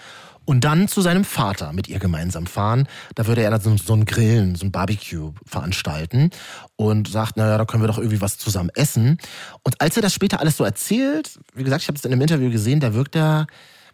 [0.51, 2.85] und dann zu seinem Vater mit ihr gemeinsam fahren.
[3.15, 6.29] Da würde er dann so, ein Grillen, so ein Barbecue veranstalten
[6.75, 9.17] und sagt, naja, da können wir doch irgendwie was zusammen essen.
[9.63, 12.19] Und als er das später alles so erzählt, wie gesagt, ich habe es in einem
[12.19, 13.47] Interview gesehen, da wirkt er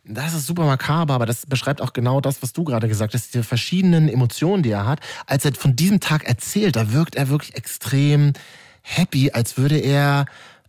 [0.03, 3.35] das ist super makaber, aber das beschreibt auch genau das, was du gerade gesagt hast,
[3.35, 4.99] diese verschiedenen Emotionen, die er hat.
[5.27, 8.33] Als er von diesem Tag erzählt, da wirkt er wirklich extrem
[8.81, 10.25] happy, als würde er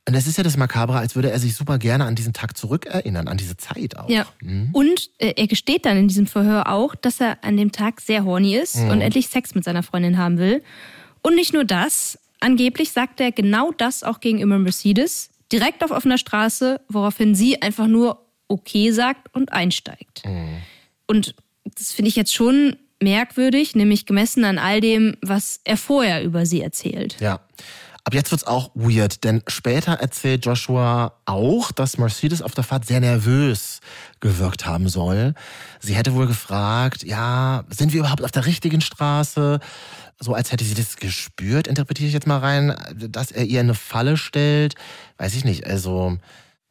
[0.08, 2.56] und das ist ja das Makabre, als würde er sich super gerne an diesen Tag
[2.56, 4.08] zurückerinnern, an diese Zeit auch.
[4.08, 4.26] Ja.
[4.40, 4.70] Mhm.
[4.72, 8.24] Und äh, er gesteht dann in diesem Verhör auch, dass er an dem Tag sehr
[8.24, 8.88] horny ist mhm.
[8.88, 10.62] und endlich Sex mit seiner Freundin haben will.
[11.20, 16.16] Und nicht nur das, angeblich sagt er genau das auch gegenüber Mercedes, direkt auf offener
[16.16, 20.24] Straße, woraufhin sie einfach nur okay sagt und einsteigt.
[20.24, 20.62] Mhm.
[21.06, 26.24] Und das finde ich jetzt schon merkwürdig, nämlich gemessen an all dem, was er vorher
[26.24, 27.16] über sie erzählt.
[27.20, 27.40] Ja.
[28.08, 32.86] Ab jetzt wird's auch weird, denn später erzählt Joshua auch, dass Mercedes auf der Fahrt
[32.86, 33.80] sehr nervös
[34.20, 35.34] gewirkt haben soll.
[35.78, 39.60] Sie hätte wohl gefragt, ja, sind wir überhaupt auf der richtigen Straße?
[40.18, 43.74] So als hätte sie das gespürt, interpretiere ich jetzt mal rein, dass er ihr eine
[43.74, 44.74] Falle stellt.
[45.18, 46.16] Weiß ich nicht, also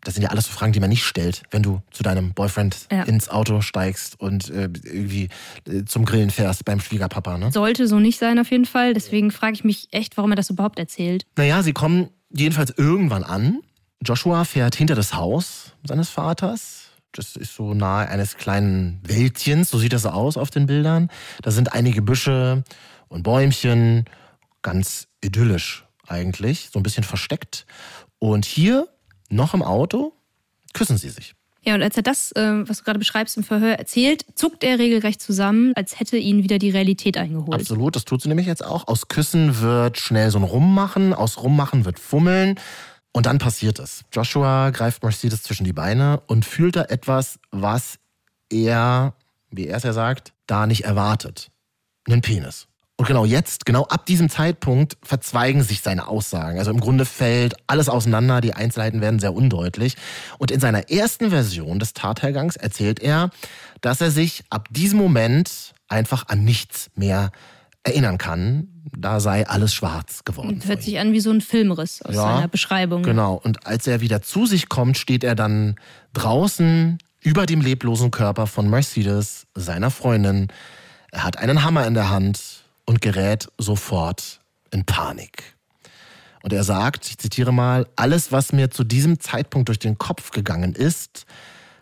[0.08, 2.88] das sind ja alles so Fragen, die man nicht stellt, wenn du zu deinem Boyfriend
[2.90, 3.04] ja.
[3.04, 5.28] ins Auto steigst und äh, irgendwie
[5.68, 7.38] äh, zum Grillen fährst beim Schwiegerpapa.
[7.38, 7.52] Ne?
[7.52, 8.94] Sollte so nicht sein auf jeden Fall.
[8.94, 11.26] Deswegen frage ich mich echt, warum er das überhaupt erzählt.
[11.36, 13.60] Naja, sie kommen jedenfalls irgendwann an.
[14.02, 16.86] Joshua fährt hinter das Haus seines Vaters.
[17.12, 21.10] Das ist so nahe eines kleinen Wäldchens, so sieht das aus auf den Bildern.
[21.42, 22.64] Da sind einige Büsche
[23.10, 24.06] und Bäumchen,
[24.62, 27.66] ganz idyllisch eigentlich, so ein bisschen versteckt.
[28.20, 28.88] Und hier
[29.30, 30.14] noch im Auto
[30.74, 31.34] küssen sie sich.
[31.64, 34.80] Ja, und als er das, äh, was du gerade beschreibst, im Verhör erzählt, zuckt er
[34.80, 37.60] regelrecht zusammen, als hätte ihn wieder die Realität eingeholt.
[37.60, 38.88] Absolut, das tut sie nämlich jetzt auch.
[38.88, 42.58] Aus Küssen wird schnell so ein Rummachen, aus Rummachen wird Fummeln.
[43.12, 44.06] Und dann passiert es.
[44.14, 48.00] Joshua greift Mercedes zwischen die Beine und fühlt da etwas, was
[48.50, 49.16] er,
[49.50, 51.50] wie er es ja sagt, da nicht erwartet.
[52.08, 52.68] Einen Penis.
[53.00, 56.58] Und genau jetzt, genau ab diesem Zeitpunkt verzweigen sich seine Aussagen.
[56.58, 59.96] Also im Grunde fällt alles auseinander, die Einzelheiten werden sehr undeutlich.
[60.40, 63.30] Und in seiner ersten Version des Tathergangs erzählt er,
[63.82, 67.32] dass er sich ab diesem Moment einfach an nichts mehr
[67.84, 68.68] erinnern kann.
[68.98, 70.60] Da sei alles schwarz geworden.
[70.66, 73.04] Hört sich an wie so ein Filmriss aus ja, seiner Beschreibung.
[73.04, 73.36] Genau.
[73.36, 75.76] Und als er wieder zu sich kommt, steht er dann
[76.14, 80.48] draußen über dem leblosen Körper von Mercedes, seiner Freundin.
[81.12, 84.40] Er hat einen Hammer in der Hand und gerät sofort
[84.72, 85.56] in Panik.
[86.42, 90.32] Und er sagt, ich zitiere mal, alles, was mir zu diesem Zeitpunkt durch den Kopf
[90.32, 91.26] gegangen ist,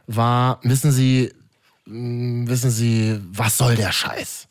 [0.07, 1.31] war, wissen Sie,
[1.85, 4.47] mm, wissen Sie, was soll der Scheiß?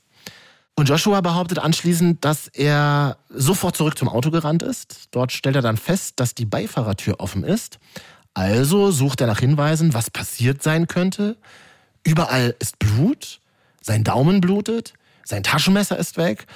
[0.77, 5.09] Und Joshua behauptet anschließend, dass er sofort zurück zum Auto gerannt ist.
[5.13, 7.79] Dort stellt er dann fest, dass die Beifahrertür offen ist.
[8.35, 11.37] Also sucht er nach Hinweisen, was passiert sein könnte.
[12.03, 13.41] Überall ist Blut,
[13.81, 16.47] sein Daumen blutet, sein Taschenmesser ist weg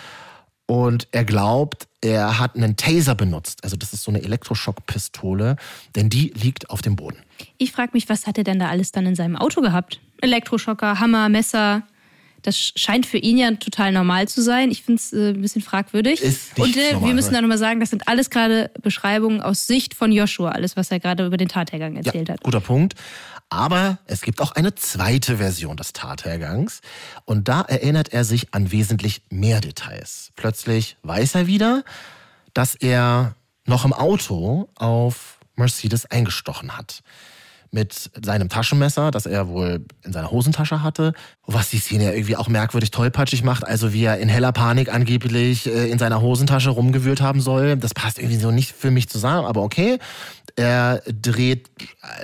[0.67, 3.65] und er glaubt, er hat einen Taser benutzt.
[3.65, 5.57] Also das ist so eine Elektroschockpistole,
[5.97, 7.19] denn die liegt auf dem Boden.
[7.57, 10.01] Ich frage mich, was hat er denn da alles dann in seinem Auto gehabt?
[10.21, 11.85] Elektroschocker, Hammer, Messer.
[12.43, 14.71] Das scheint für ihn ja total normal zu sein.
[14.71, 16.21] Ich finde es äh, ein bisschen fragwürdig.
[16.23, 19.41] Ist nicht Und äh, normal, wir müssen da nochmal sagen, das sind alles gerade Beschreibungen
[19.41, 22.43] aus Sicht von Joshua, alles, was er gerade über den Tathergang erzählt ja, hat.
[22.43, 22.95] Guter Punkt.
[23.51, 26.81] Aber es gibt auch eine zweite Version des Tathergangs
[27.25, 30.31] und da erinnert er sich an wesentlich mehr Details.
[30.37, 31.83] Plötzlich weiß er wieder,
[32.53, 33.35] dass er
[33.65, 37.03] noch im Auto auf Mercedes eingestochen hat.
[37.71, 41.13] Mit seinem Taschenmesser, das er wohl in seiner Hosentasche hatte,
[41.47, 44.91] was die Szene ja irgendwie auch merkwürdig tollpatschig macht, also wie er in heller Panik
[44.91, 47.77] angeblich äh, in seiner Hosentasche rumgewühlt haben soll.
[47.77, 49.99] Das passt irgendwie so nicht für mich zusammen, aber okay.
[50.59, 51.71] Er dreht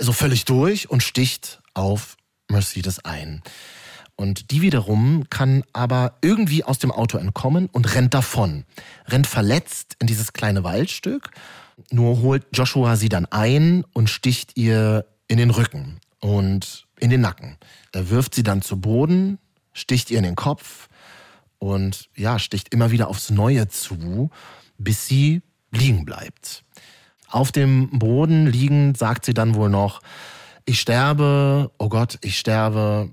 [0.01, 2.17] so völlig durch und sticht auf
[2.51, 3.43] Mercedes ein.
[4.17, 8.65] Und die wiederum kann aber irgendwie aus dem Auto entkommen und rennt davon.
[9.07, 11.31] Rennt verletzt in dieses kleine Waldstück.
[11.93, 17.21] Nur holt Joshua sie dann ein und sticht ihr in den Rücken und in den
[17.21, 17.57] Nacken.
[17.93, 19.39] Er wirft sie dann zu Boden,
[19.73, 20.89] sticht ihr in den Kopf
[21.61, 24.31] und ja, sticht immer wieder aufs Neue zu,
[24.77, 26.65] bis sie liegen bleibt.
[27.35, 30.03] Auf dem Boden liegend sagt sie dann wohl noch,
[30.67, 33.11] ich sterbe, oh Gott, ich sterbe.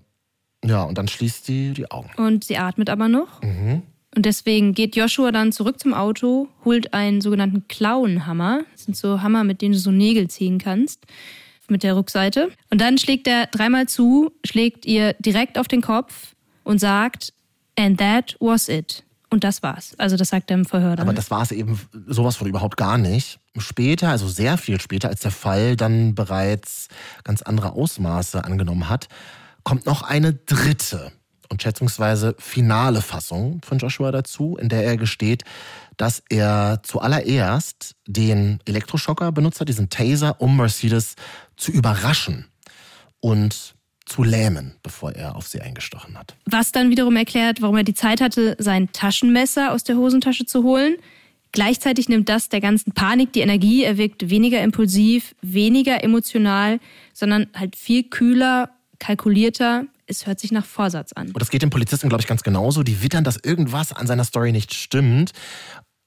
[0.63, 2.11] Ja, und dann schließt sie die Augen.
[2.17, 3.41] Und sie atmet aber noch.
[3.41, 3.81] Mhm.
[4.15, 8.61] Und deswegen geht Joshua dann zurück zum Auto, holt einen sogenannten Klauenhammer.
[8.73, 11.03] Das sind so Hammer, mit denen du so Nägel ziehen kannst.
[11.67, 12.51] Mit der Rückseite.
[12.69, 17.33] Und dann schlägt er dreimal zu, schlägt ihr direkt auf den Kopf und sagt,
[17.75, 19.03] and that was it.
[19.31, 19.95] Und das war's.
[19.97, 21.07] Also das sagt er im Verhör dann.
[21.07, 23.39] Aber das war es eben sowas von überhaupt gar nicht.
[23.57, 26.89] Später, also sehr viel später, als der Fall dann bereits
[27.23, 29.07] ganz andere Ausmaße angenommen hat,
[29.63, 31.13] kommt noch eine dritte
[31.47, 35.43] und schätzungsweise finale Fassung von Joshua dazu, in der er gesteht,
[35.95, 41.15] dass er zuallererst den Elektroschocker benutzt hat, diesen Taser, um Mercedes
[41.55, 42.47] zu überraschen
[43.21, 43.75] und
[44.11, 46.35] zu lähmen, bevor er auf sie eingestochen hat.
[46.45, 50.63] Was dann wiederum erklärt, warum er die Zeit hatte, sein Taschenmesser aus der Hosentasche zu
[50.63, 50.97] holen.
[51.53, 53.83] Gleichzeitig nimmt das der ganzen Panik die Energie.
[53.83, 56.79] Er wirkt weniger impulsiv, weniger emotional,
[57.13, 59.85] sondern halt viel kühler, kalkulierter.
[60.07, 61.27] Es hört sich nach Vorsatz an.
[61.27, 62.83] Und das geht den Polizisten, glaube ich, ganz genauso.
[62.83, 65.31] Die wittern, dass irgendwas an seiner Story nicht stimmt.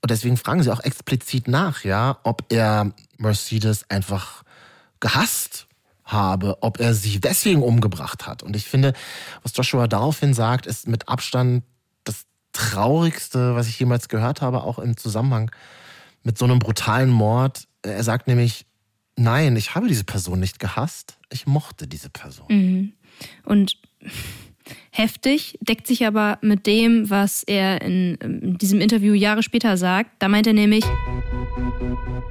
[0.03, 4.43] Und deswegen fragen sie auch explizit nach, ja, ob er Mercedes einfach
[5.01, 5.69] gehasst
[6.05, 8.43] habe, ob er sie deswegen umgebracht hat.
[8.43, 8.93] Und ich finde,
[9.43, 11.64] was Joshua daraufhin sagt, ist mit Abstand
[12.05, 15.51] das Traurigste, was ich jemals gehört habe, auch im Zusammenhang
[16.23, 17.67] mit so einem brutalen Mord.
[17.83, 18.67] Er sagt nämlich,
[19.17, 22.47] nein, ich habe diese Person nicht gehasst, ich mochte diese Person.
[22.49, 22.93] Mhm.
[23.45, 23.79] Und
[24.90, 30.11] heftig, deckt sich aber mit dem, was er in, in, diesem Interview Jahre später sagt.
[30.18, 30.85] Da meint er nämlich,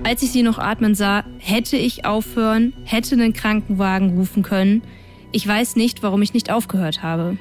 [0.03, 4.81] als ich sie noch atmen sah, hätte ich aufhören, hätte einen Krankenwagen rufen können.
[5.31, 7.37] Ich weiß nicht, warum ich nicht aufgehört habe.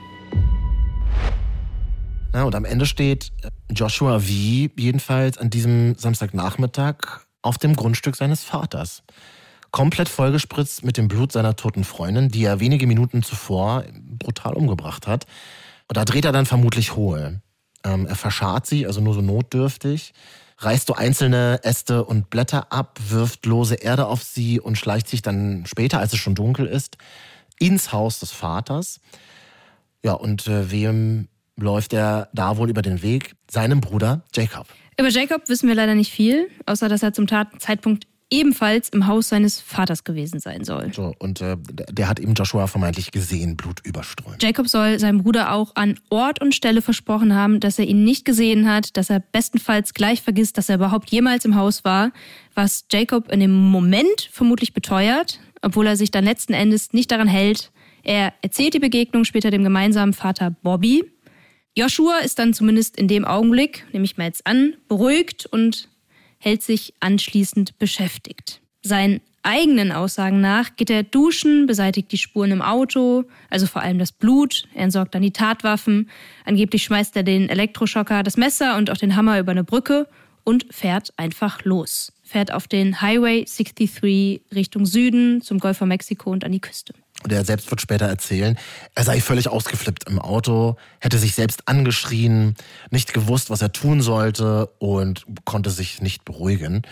[2.35, 3.31] Ja, und am Ende steht
[3.71, 4.27] Joshua V.
[4.29, 9.03] jedenfalls an diesem Samstagnachmittag auf dem Grundstück seines Vaters.
[9.73, 13.85] Komplett vollgespritzt mit dem Blut seiner toten Freundin, die er wenige Minuten zuvor
[14.19, 15.27] brutal umgebracht hat.
[15.89, 17.41] Und da dreht er dann vermutlich hohl.
[17.83, 20.13] Ähm, er verscharrt sie, also nur so notdürftig,
[20.59, 25.23] reißt so einzelne Äste und Blätter ab, wirft lose Erde auf sie und schleicht sich
[25.23, 26.99] dann später, als es schon dunkel ist,
[27.59, 29.01] ins Haus des Vaters.
[30.05, 33.35] Ja, und äh, wem läuft er da wohl über den Weg?
[33.51, 34.67] Seinem Bruder Jacob.
[34.99, 39.29] Über Jacob wissen wir leider nicht viel, außer dass er zum Tatzeitpunkt ebenfalls im Haus
[39.29, 40.93] seines Vaters gewesen sein soll.
[40.93, 41.57] So, und äh,
[41.91, 44.43] der hat eben Joshua vermeintlich gesehen, Blut überströmt.
[44.43, 48.25] Jacob soll seinem Bruder auch an Ort und Stelle versprochen haben, dass er ihn nicht
[48.25, 52.11] gesehen hat, dass er bestenfalls gleich vergisst, dass er überhaupt jemals im Haus war,
[52.55, 57.29] was Jacob in dem Moment vermutlich beteuert, obwohl er sich dann letzten Endes nicht daran
[57.29, 57.71] hält.
[58.03, 61.05] Er erzählt die Begegnung später dem gemeinsamen Vater Bobby.
[61.77, 65.89] Joshua ist dann zumindest in dem Augenblick, nehme ich mal jetzt an, beruhigt und
[66.43, 68.61] hält sich anschließend beschäftigt.
[68.83, 73.99] Seinen eigenen Aussagen nach geht er duschen, beseitigt die Spuren im Auto, also vor allem
[73.99, 76.11] das Blut, er entsorgt dann die Tatwaffen,
[76.45, 80.09] angeblich schmeißt er den Elektroschocker, das Messer und auch den Hammer über eine Brücke
[80.43, 82.13] und fährt einfach los.
[82.25, 86.93] Fährt auf den Highway 63 Richtung Süden zum Golf von Mexiko und an die Küste.
[87.23, 88.59] Und er selbst wird später erzählen,
[88.95, 92.57] er sei völlig ausgeflippt im Auto, hätte sich selbst angeschrien,
[92.91, 96.83] nicht gewusst, was er tun sollte und konnte sich nicht beruhigen.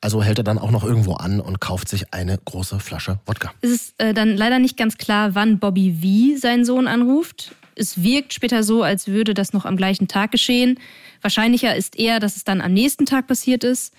[0.00, 3.52] Also hält er dann auch noch irgendwo an und kauft sich eine große Flasche Wodka.
[3.62, 7.54] Es ist äh, dann leider nicht ganz klar, wann Bobby V seinen Sohn anruft.
[7.74, 10.78] Es wirkt später so, als würde das noch am gleichen Tag geschehen.
[11.22, 13.92] Wahrscheinlicher ist eher, dass es dann am nächsten Tag passiert ist.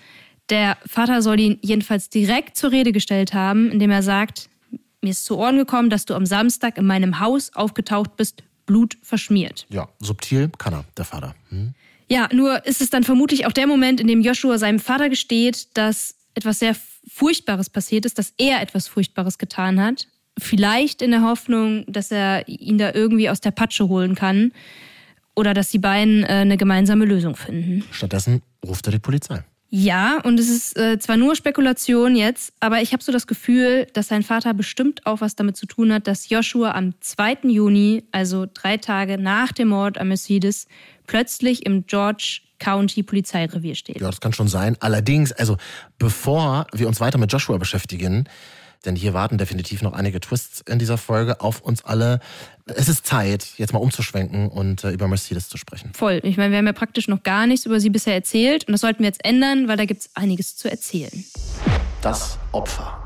[0.50, 4.48] Der Vater soll ihn jedenfalls direkt zur Rede gestellt haben, indem er sagt,
[5.02, 8.98] mir ist zu Ohren gekommen, dass du am Samstag in meinem Haus aufgetaucht bist, Blut
[9.02, 9.66] verschmiert.
[9.70, 11.34] Ja, subtil kann er, der Vater.
[11.48, 11.74] Hm?
[12.08, 15.68] Ja, nur ist es dann vermutlich auch der Moment, in dem Joshua seinem Vater gesteht,
[15.74, 16.76] dass etwas sehr
[17.08, 20.06] Furchtbares passiert ist, dass er etwas Furchtbares getan hat.
[20.38, 24.52] Vielleicht in der Hoffnung, dass er ihn da irgendwie aus der Patsche holen kann
[25.34, 27.84] oder dass die beiden äh, eine gemeinsame Lösung finden.
[27.90, 29.42] Stattdessen ruft er die Polizei.
[29.70, 33.86] Ja, und es ist äh, zwar nur Spekulation jetzt, aber ich habe so das Gefühl,
[33.92, 37.40] dass sein Vater bestimmt auch was damit zu tun hat, dass Joshua am 2.
[37.44, 40.68] Juni, also drei Tage nach dem Mord an Mercedes,
[41.06, 44.00] plötzlich im George County Polizeirevier steht.
[44.00, 44.76] Ja, das kann schon sein.
[44.80, 45.58] Allerdings, also
[45.98, 48.26] bevor wir uns weiter mit Joshua beschäftigen,
[48.84, 52.20] denn hier warten definitiv noch einige Twists in dieser Folge auf uns alle.
[52.66, 55.92] Es ist Zeit, jetzt mal umzuschwenken und äh, über Mercedes zu sprechen.
[55.94, 56.20] Voll.
[56.22, 58.80] Ich meine, wir haben ja praktisch noch gar nichts über sie bisher erzählt und das
[58.80, 61.24] sollten wir jetzt ändern, weil da gibt es einiges zu erzählen.
[62.02, 63.02] Das Opfer.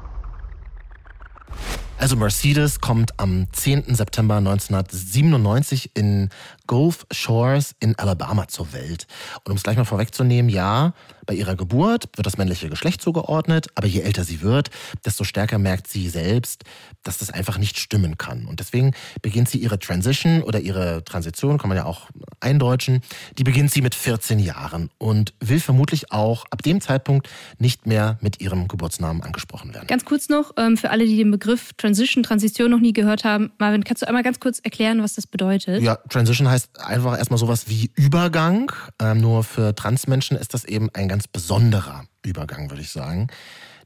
[2.02, 3.94] Also Mercedes kommt am 10.
[3.94, 6.30] September 1997 in
[6.66, 9.06] Gulf Shores in Alabama zur Welt.
[9.44, 10.94] Und um es gleich mal vorwegzunehmen, ja,
[11.26, 14.70] bei ihrer Geburt wird das männliche Geschlecht zugeordnet, aber je älter sie wird,
[15.04, 16.64] desto stärker merkt sie selbst,
[17.02, 18.46] dass das einfach nicht stimmen kann.
[18.46, 22.08] Und deswegen beginnt sie ihre Transition oder ihre Transition, kann man ja auch
[22.40, 23.02] eindeutschen,
[23.38, 28.18] die beginnt sie mit 14 Jahren und will vermutlich auch ab dem Zeitpunkt nicht mehr
[28.20, 29.86] mit ihrem Geburtsnamen angesprochen werden.
[29.86, 33.52] Ganz kurz noch, ähm, für alle, die den Begriff Transition, Transition noch nie gehört haben,
[33.58, 35.82] Marvin, kannst du einmal ganz kurz erklären, was das bedeutet?
[35.82, 38.70] Ja, Transition heißt einfach erstmal sowas wie Übergang.
[39.00, 43.26] Ähm, nur für Transmenschen ist das eben ein ganz besonderer Übergang, würde ich sagen.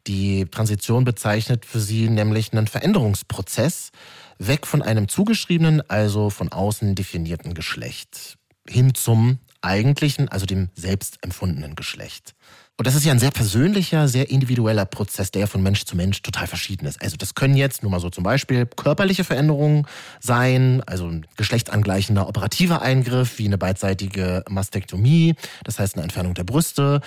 [0.06, 3.90] Die Transition bezeichnet für sie nämlich einen Veränderungsprozess
[4.38, 8.36] weg von einem zugeschriebenen, also von außen definierten Geschlecht
[8.68, 12.34] hin zum eigentlichen, also dem selbst empfundenen Geschlecht.
[12.78, 16.20] Und das ist ja ein sehr persönlicher, sehr individueller Prozess, der von Mensch zu Mensch
[16.20, 17.00] total verschieden ist.
[17.00, 19.86] Also das können jetzt, nur mal so zum Beispiel, körperliche Veränderungen
[20.20, 26.44] sein, also ein geschlechtsangleichender operativer Eingriff wie eine beidseitige Mastektomie, das heißt eine Entfernung der
[26.44, 27.00] Brüste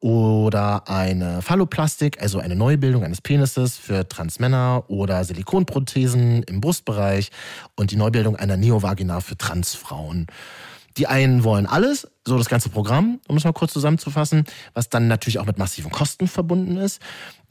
[0.00, 7.30] oder eine Phalloplastik, also eine Neubildung eines Penises für Transmänner oder Silikonprothesen im Brustbereich
[7.76, 10.28] und die Neubildung einer Neovagina für Transfrauen.
[10.96, 14.44] Die einen wollen alles, so das ganze Programm, um es mal kurz zusammenzufassen,
[14.74, 17.00] was dann natürlich auch mit massiven Kosten verbunden ist.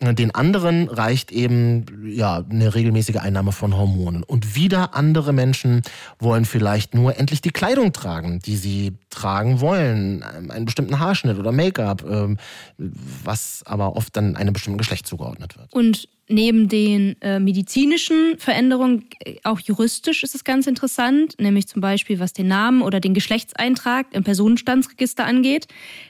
[0.01, 4.24] Den anderen reicht eben ja eine regelmäßige Einnahme von Hormonen.
[4.24, 5.82] Und wieder andere Menschen
[6.20, 11.51] wollen vielleicht nur endlich die Kleidung tragen, die sie tragen wollen, einen bestimmten Haarschnitt oder
[11.51, 12.38] Make-up, ähm,
[12.78, 15.74] was aber oft dann einem bestimmten Geschlecht zugeordnet wird.
[15.74, 21.82] Und neben den äh, medizinischen Veränderungen, äh, auch juristisch ist es ganz interessant, nämlich zum
[21.82, 24.24] Beispiel was den Namen oder den Geschlechtseintrag im
[24.64, 25.68] Personenstandsregister angeht.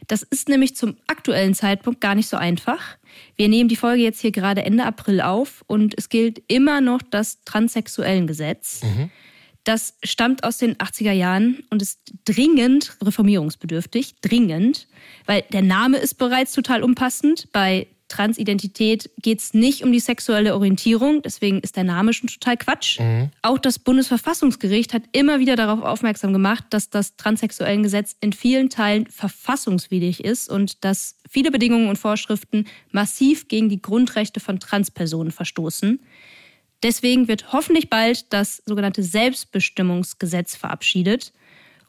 [0.07, 2.97] Das ist nämlich zum aktuellen Zeitpunkt gar nicht so einfach.
[3.35, 7.01] Wir nehmen die Folge jetzt hier gerade Ende April auf und es gilt immer noch
[7.01, 8.81] das Transsexuellengesetz.
[8.83, 9.09] Mhm.
[9.63, 14.15] Das stammt aus den 80er Jahren und ist dringend reformierungsbedürftig.
[14.21, 14.87] Dringend,
[15.25, 17.49] weil der Name ist bereits total unpassend.
[17.51, 22.57] Bei Transidentität geht es nicht um die sexuelle Orientierung, deswegen ist der Name schon total
[22.57, 22.99] Quatsch.
[22.99, 23.29] Mhm.
[23.41, 29.07] Auch das Bundesverfassungsgericht hat immer wieder darauf aufmerksam gemacht, dass das Transsexuellengesetz in vielen Teilen
[29.07, 35.99] verfassungswidrig ist und dass viele Bedingungen und Vorschriften massiv gegen die Grundrechte von Transpersonen verstoßen.
[36.83, 41.33] Deswegen wird hoffentlich bald das sogenannte Selbstbestimmungsgesetz verabschiedet.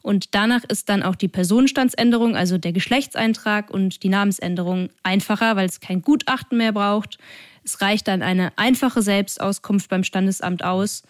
[0.01, 5.67] Und danach ist dann auch die Personenstandsänderung, also der Geschlechtseintrag und die Namensänderung einfacher, weil
[5.67, 7.17] es kein Gutachten mehr braucht.
[7.63, 11.03] Es reicht dann eine einfache Selbstauskunft beim Standesamt aus.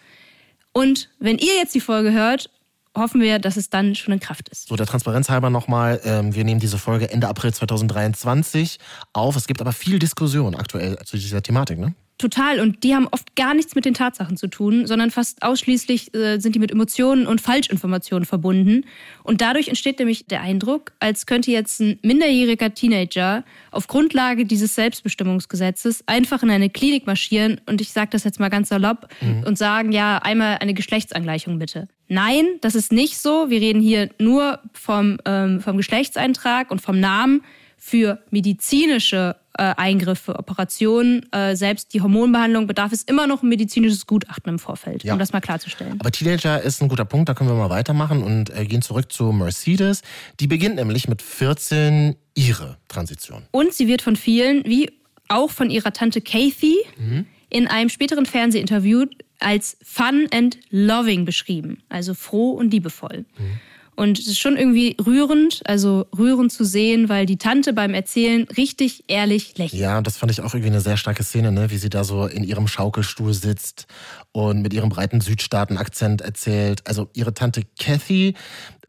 [0.73, 2.49] Und wenn ihr jetzt die Folge hört,
[2.95, 4.67] hoffen wir, dass es dann schon in Kraft ist.
[4.67, 8.79] So, der Transparenz halber nochmal, ähm, wir nehmen diese Folge Ende April 2023
[9.13, 9.35] auf.
[9.35, 11.93] Es gibt aber viel Diskussion aktuell zu dieser Thematik, ne?
[12.21, 12.59] Total.
[12.59, 16.37] Und die haben oft gar nichts mit den Tatsachen zu tun, sondern fast ausschließlich äh,
[16.37, 18.85] sind die mit Emotionen und Falschinformationen verbunden.
[19.23, 24.75] Und dadurch entsteht nämlich der Eindruck, als könnte jetzt ein minderjähriger Teenager auf Grundlage dieses
[24.75, 29.43] Selbstbestimmungsgesetzes einfach in eine Klinik marschieren und ich sage das jetzt mal ganz salopp mhm.
[29.47, 31.87] und sagen, ja, einmal eine Geschlechtsangleichung bitte.
[32.07, 33.49] Nein, das ist nicht so.
[33.49, 37.41] Wir reden hier nur vom, ähm, vom Geschlechtseintrag und vom Namen
[37.83, 44.05] für medizinische äh, Eingriffe, Operationen, äh, selbst die Hormonbehandlung bedarf es immer noch ein medizinisches
[44.05, 45.13] Gutachten im Vorfeld, ja.
[45.13, 45.99] um das mal klarzustellen.
[45.99, 49.11] Aber Teenager ist ein guter Punkt, da können wir mal weitermachen und äh, gehen zurück
[49.11, 50.03] zu Mercedes.
[50.39, 53.47] Die beginnt nämlich mit 14 ihre Transition.
[53.49, 54.91] Und sie wird von vielen, wie
[55.27, 57.25] auch von ihrer Tante Kathy, mhm.
[57.49, 59.07] in einem späteren Fernsehinterview
[59.39, 63.25] als fun and loving beschrieben, also froh und liebevoll.
[63.39, 63.59] Mhm.
[64.01, 68.47] Und es ist schon irgendwie rührend, also rührend zu sehen, weil die Tante beim Erzählen
[68.57, 69.79] richtig ehrlich lächelt.
[69.79, 71.69] Ja, das fand ich auch irgendwie eine sehr starke Szene, ne?
[71.69, 73.85] wie sie da so in ihrem Schaukelstuhl sitzt
[74.31, 76.81] und mit ihrem breiten Südstaaten-Akzent erzählt.
[76.87, 78.33] Also ihre Tante Kathy,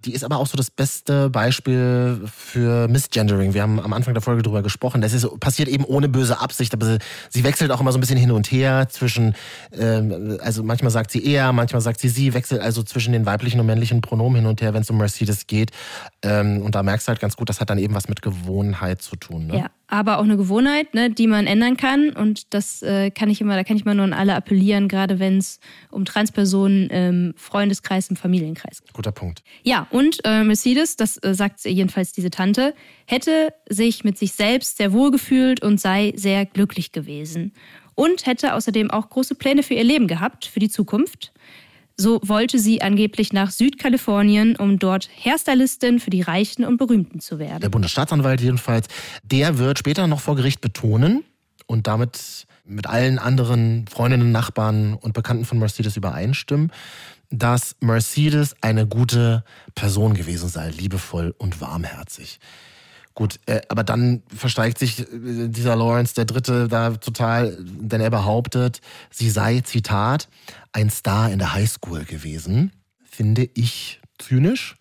[0.04, 3.54] die ist aber auch so das beste Beispiel für Misgendering.
[3.54, 5.00] Wir haben am Anfang der Folge drüber gesprochen.
[5.00, 6.98] Das ist, passiert eben ohne böse Absicht, aber sie,
[7.30, 9.34] sie wechselt auch immer so ein bisschen hin und her zwischen,
[9.72, 13.60] ähm, also manchmal sagt sie er, manchmal sagt sie sie, wechselt also zwischen den weiblichen
[13.60, 15.70] und männlichen Pronomen hin und her, wenn es um Mercedes geht.
[16.22, 19.02] Ähm, und da merkst du halt ganz gut, das hat dann eben was mit Gewohnheit
[19.02, 19.46] zu tun.
[19.46, 19.58] Ne?
[19.58, 22.10] Ja, aber auch eine Gewohnheit, ne, die man ändern kann.
[22.10, 25.18] Und das äh, kann ich immer, da kann ich mal nur an alle appellieren, gerade
[25.18, 28.94] wenn es um Transpersonen im Freundeskreis, im Familienkreis geht.
[28.94, 29.42] Guter Punkt.
[29.64, 32.74] Ja, und äh, Mercedes, das äh, sagt jedenfalls diese Tante,
[33.04, 37.52] hätte sich mit sich selbst sehr wohl gefühlt und sei sehr glücklich gewesen.
[37.94, 41.31] Und hätte außerdem auch große Pläne für ihr Leben gehabt, für die Zukunft.
[42.02, 47.38] So wollte sie angeblich nach Südkalifornien, um dort Hairstylistin für die Reichen und Berühmten zu
[47.38, 47.60] werden.
[47.60, 48.88] Der Bundesstaatsanwalt jedenfalls,
[49.22, 51.22] der wird später noch vor Gericht betonen
[51.66, 56.72] und damit mit allen anderen Freundinnen, Nachbarn und Bekannten von Mercedes übereinstimmen,
[57.30, 59.44] dass Mercedes eine gute
[59.76, 62.40] Person gewesen sei, liebevoll und warmherzig.
[63.14, 68.10] Gut, äh, aber dann versteigt sich äh, dieser Lawrence der Dritte da total, denn er
[68.10, 70.28] behauptet, sie sei, Zitat,
[70.72, 72.72] ein Star in der Highschool gewesen.
[73.04, 74.76] Finde ich zynisch,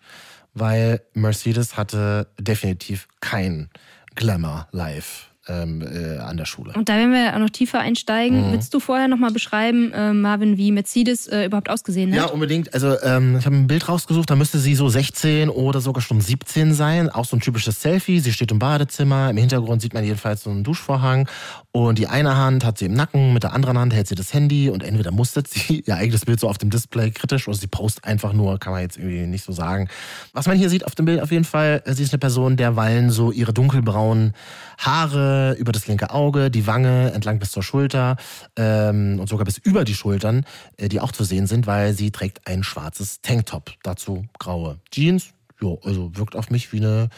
[0.54, 3.68] weil Mercedes hatte definitiv kein
[4.14, 6.72] Glamour-Life ähm, äh, an der Schule.
[6.74, 8.48] Und da werden wir auch noch tiefer einsteigen.
[8.48, 8.52] Mhm.
[8.52, 12.16] Willst du vorher noch mal beschreiben, äh, Marvin, wie Mercedes äh, überhaupt ausgesehen hat?
[12.16, 12.72] Ja, unbedingt.
[12.74, 16.20] Also ähm, ich habe ein Bild rausgesucht, da müsste sie so 16 oder sogar schon
[16.20, 17.10] 17 sein.
[17.10, 18.20] Auch so ein typisches Selfie.
[18.20, 19.30] Sie steht im Badezimmer.
[19.30, 21.28] Im Hintergrund sieht man jedenfalls so einen Duschvorhang.
[21.72, 24.34] Und die eine Hand hat sie im Nacken, mit der anderen Hand hält sie das
[24.34, 27.66] Handy und entweder mustert sie ihr eigenes Bild so auf dem Display kritisch oder sie
[27.66, 29.88] post einfach nur, kann man jetzt irgendwie nicht so sagen.
[30.34, 33.10] Was man hier sieht auf dem Bild auf jeden Fall, sie ist eine Person, derweilen
[33.10, 34.34] so ihre dunkelbraunen
[34.76, 38.16] Haare über das linke Auge, die Wange entlang bis zur Schulter
[38.56, 40.44] ähm, und sogar bis über die Schultern,
[40.76, 43.72] äh, die auch zu sehen sind, weil sie trägt ein schwarzes Tanktop.
[43.82, 45.30] Dazu graue Jeans.
[45.60, 47.08] Jo, also wirkt auf mich wie eine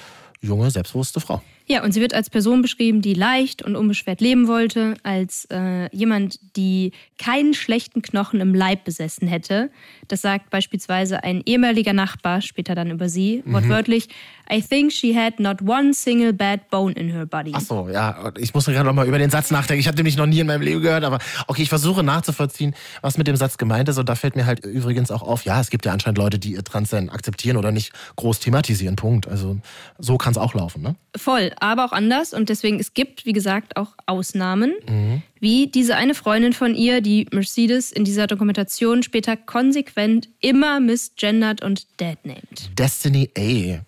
[0.40, 1.42] junge, selbstbewusste Frau.
[1.66, 5.88] Ja, und sie wird als Person beschrieben, die leicht und unbeschwert leben wollte, als äh,
[5.96, 9.70] jemand, die keinen schlechten Knochen im Leib besessen hätte.
[10.08, 13.54] Das sagt beispielsweise ein ehemaliger Nachbar später dann über sie, mhm.
[13.54, 14.08] wortwörtlich,
[14.52, 17.52] I think she had not one single bad bone in her body.
[17.54, 19.80] Ach so, ja, ich muss gerade noch mal über den Satz nachdenken.
[19.80, 23.16] Ich habe nicht noch nie in meinem Leben gehört, aber okay, ich versuche nachzuvollziehen, was
[23.16, 23.96] mit dem Satz gemeint ist.
[23.96, 26.52] Und da fällt mir halt übrigens auch auf, ja, es gibt ja anscheinend Leute, die
[26.52, 28.96] ihr Transsein akzeptieren oder nicht groß thematisieren.
[28.96, 29.26] Punkt.
[29.26, 29.56] Also
[29.98, 30.94] so kann es auch laufen, ne?
[31.16, 32.32] Voll aber auch anders.
[32.32, 34.74] Und deswegen, es gibt, wie gesagt, auch Ausnahmen.
[34.88, 35.22] Mhm.
[35.40, 41.62] Wie diese eine Freundin von ihr, die Mercedes in dieser Dokumentation später konsequent immer misgendert
[41.62, 42.70] und dead named.
[42.78, 43.80] Destiny A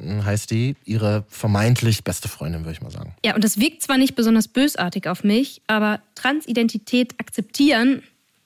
[0.00, 3.14] hm, heißt die, ihre vermeintlich beste Freundin, würde ich mal sagen.
[3.24, 8.02] Ja, und das wirkt zwar nicht besonders bösartig auf mich, aber Transidentität akzeptieren,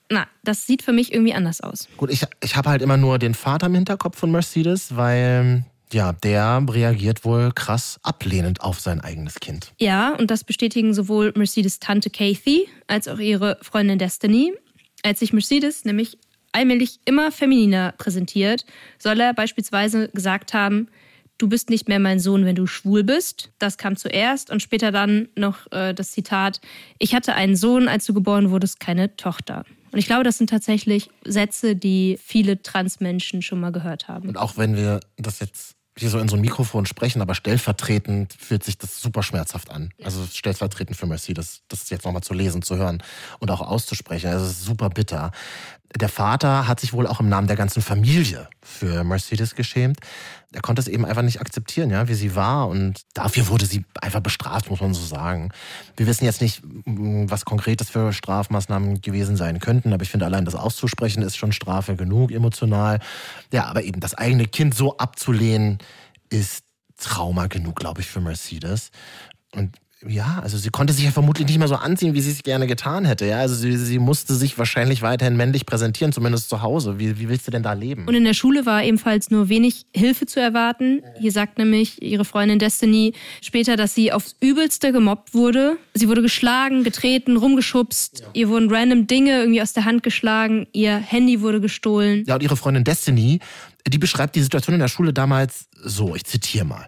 [0.09, 1.87] na, das sieht für mich irgendwie anders aus.
[1.97, 6.13] Gut, ich, ich habe halt immer nur den Vater im Hinterkopf von Mercedes, weil ja,
[6.13, 9.73] der reagiert wohl krass ablehnend auf sein eigenes Kind.
[9.79, 14.53] Ja, und das bestätigen sowohl Mercedes Tante Kathy als auch ihre Freundin Destiny.
[15.03, 16.17] Als sich Mercedes nämlich
[16.51, 18.65] allmählich immer femininer präsentiert,
[18.97, 20.87] soll er beispielsweise gesagt haben,
[21.37, 23.51] du bist nicht mehr mein Sohn, wenn du schwul bist.
[23.59, 26.61] Das kam zuerst und später dann noch äh, das Zitat,
[26.97, 29.65] ich hatte einen Sohn, als du geboren wurdest, keine Tochter.
[29.95, 34.27] Und ich glaube, das sind tatsächlich Sätze, die viele Transmenschen schon mal gehört haben.
[34.27, 38.33] Und auch wenn wir das jetzt hier so in so ein Mikrofon sprechen, aber stellvertretend
[38.37, 39.93] fühlt sich das super schmerzhaft an.
[39.97, 40.07] Ja.
[40.07, 43.01] Also stellvertretend für Mercy, das, das jetzt nochmal zu lesen, zu hören
[43.39, 44.27] und auch auszusprechen.
[44.27, 45.31] Also es ist super bitter.
[45.95, 49.99] Der Vater hat sich wohl auch im Namen der ganzen Familie für Mercedes geschämt.
[50.51, 52.67] Er konnte es eben einfach nicht akzeptieren, ja, wie sie war.
[52.67, 55.51] Und dafür wurde sie einfach bestraft, muss man so sagen.
[55.95, 60.25] Wir wissen jetzt nicht, was konkret das für Strafmaßnahmen gewesen sein könnten, aber ich finde,
[60.25, 62.99] allein das auszusprechen ist schon Strafe genug, emotional.
[63.53, 65.79] Ja, aber eben das eigene Kind so abzulehnen,
[66.29, 66.65] ist
[66.97, 68.91] Trauma genug, glaube ich, für Mercedes.
[69.53, 69.77] Und
[70.07, 72.67] ja, also sie konnte sich ja vermutlich nicht mehr so anziehen, wie sie es gerne
[72.67, 73.25] getan hätte.
[73.25, 76.99] Ja, also sie, sie musste sich wahrscheinlich weiterhin männlich präsentieren, zumindest zu Hause.
[76.99, 78.05] Wie, wie willst du denn da leben?
[78.07, 81.01] Und in der Schule war ebenfalls nur wenig Hilfe zu erwarten.
[81.19, 85.77] Hier sagt nämlich ihre Freundin Destiny später, dass sie aufs Übelste gemobbt wurde.
[85.93, 88.19] Sie wurde geschlagen, getreten, rumgeschubst.
[88.19, 88.25] Ja.
[88.33, 90.67] Ihr wurden random Dinge irgendwie aus der Hand geschlagen.
[90.71, 92.23] Ihr Handy wurde gestohlen.
[92.27, 93.39] Ja, und ihre Freundin Destiny,
[93.87, 96.15] die beschreibt die Situation in der Schule damals so.
[96.15, 96.87] Ich zitiere mal.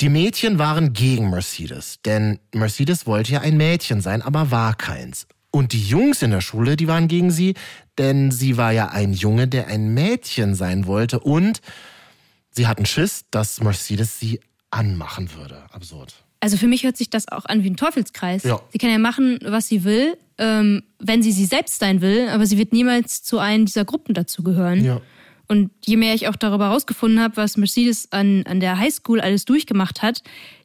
[0.00, 5.26] Die Mädchen waren gegen Mercedes, denn Mercedes wollte ja ein Mädchen sein, aber war keins.
[5.50, 7.54] Und die Jungs in der Schule, die waren gegen sie,
[7.96, 11.20] denn sie war ja ein Junge, der ein Mädchen sein wollte.
[11.20, 11.60] Und
[12.50, 14.40] sie hatten Schiss, dass Mercedes sie
[14.70, 15.62] anmachen würde.
[15.70, 16.14] Absurd.
[16.40, 18.42] Also für mich hört sich das auch an wie ein Teufelskreis.
[18.42, 18.60] Ja.
[18.72, 22.46] Sie kann ja machen, was sie will, ähm, wenn sie sie selbst sein will, aber
[22.46, 24.84] sie wird niemals zu einem dieser Gruppen dazugehören.
[24.84, 25.00] Ja.
[25.46, 29.44] Und je mehr ich auch darüber herausgefunden habe, was Mercedes an, an der Highschool alles
[29.44, 30.22] durchgemacht hat,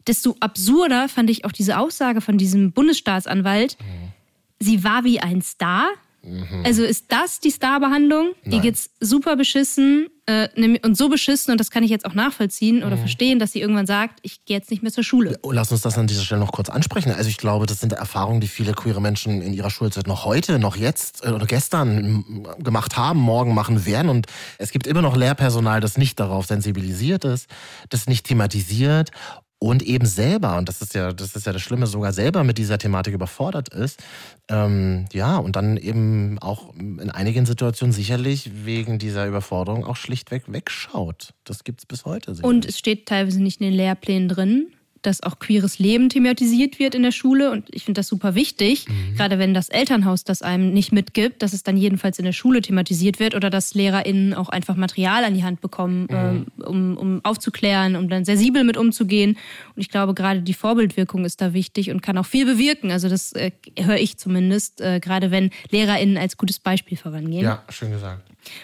[0.08, 3.78] desto absurder fand ich auch diese Aussage von diesem Bundesstaatsanwalt.
[3.80, 4.14] Mhm.
[4.60, 5.90] Sie war wie ein Star,
[6.22, 6.64] Mhm.
[6.66, 8.32] Also ist das die Starbehandlung?
[8.44, 12.84] Ihr geht's super beschissen äh, und so beschissen, und das kann ich jetzt auch nachvollziehen
[12.84, 13.02] oder mhm.
[13.02, 15.40] verstehen, dass sie irgendwann sagt, ich gehe jetzt nicht mehr zur Schule.
[15.42, 17.12] Oh, lass uns das an dieser Stelle noch kurz ansprechen.
[17.12, 20.60] Also ich glaube, das sind Erfahrungen, die viele queere Menschen in ihrer Schulzeit noch heute,
[20.60, 24.10] noch jetzt äh, oder gestern gemacht haben, morgen machen werden.
[24.10, 27.48] Und es gibt immer noch Lehrpersonal, das nicht darauf sensibilisiert ist,
[27.90, 29.12] das nicht thematisiert
[29.60, 32.57] und eben selber, und das ist ja, das ist ja das Schlimme, sogar selber mit
[32.57, 34.01] dieser Thematik überfordert ist.
[34.47, 40.43] Ähm, ja, und dann eben auch in einigen Situationen sicherlich wegen dieser Überforderung auch schlichtweg
[40.47, 41.34] wegschaut.
[41.43, 42.36] Das gibt's bis heute.
[42.36, 42.55] Sicherlich.
[42.55, 44.68] Und es steht teilweise nicht in den Lehrplänen drin
[45.02, 47.52] dass auch queeres Leben thematisiert wird in der Schule.
[47.52, 49.16] Und ich finde das super wichtig, mhm.
[49.16, 52.62] gerade wenn das Elternhaus das einem nicht mitgibt, dass es dann jedenfalls in der Schule
[52.62, 56.16] thematisiert wird oder dass LehrerInnen auch einfach Material an die Hand bekommen, mhm.
[56.16, 59.38] ähm, um, um aufzuklären, um dann sensibel mit umzugehen.
[59.76, 62.91] Und ich glaube, gerade die Vorbildwirkung ist da wichtig und kann auch viel bewirken.
[62.91, 67.43] Also das äh, höre ich zumindest, äh, gerade wenn LehrerInnen als gutes Beispiel vorangehen.
[67.43, 68.24] Ja, schön gesagt.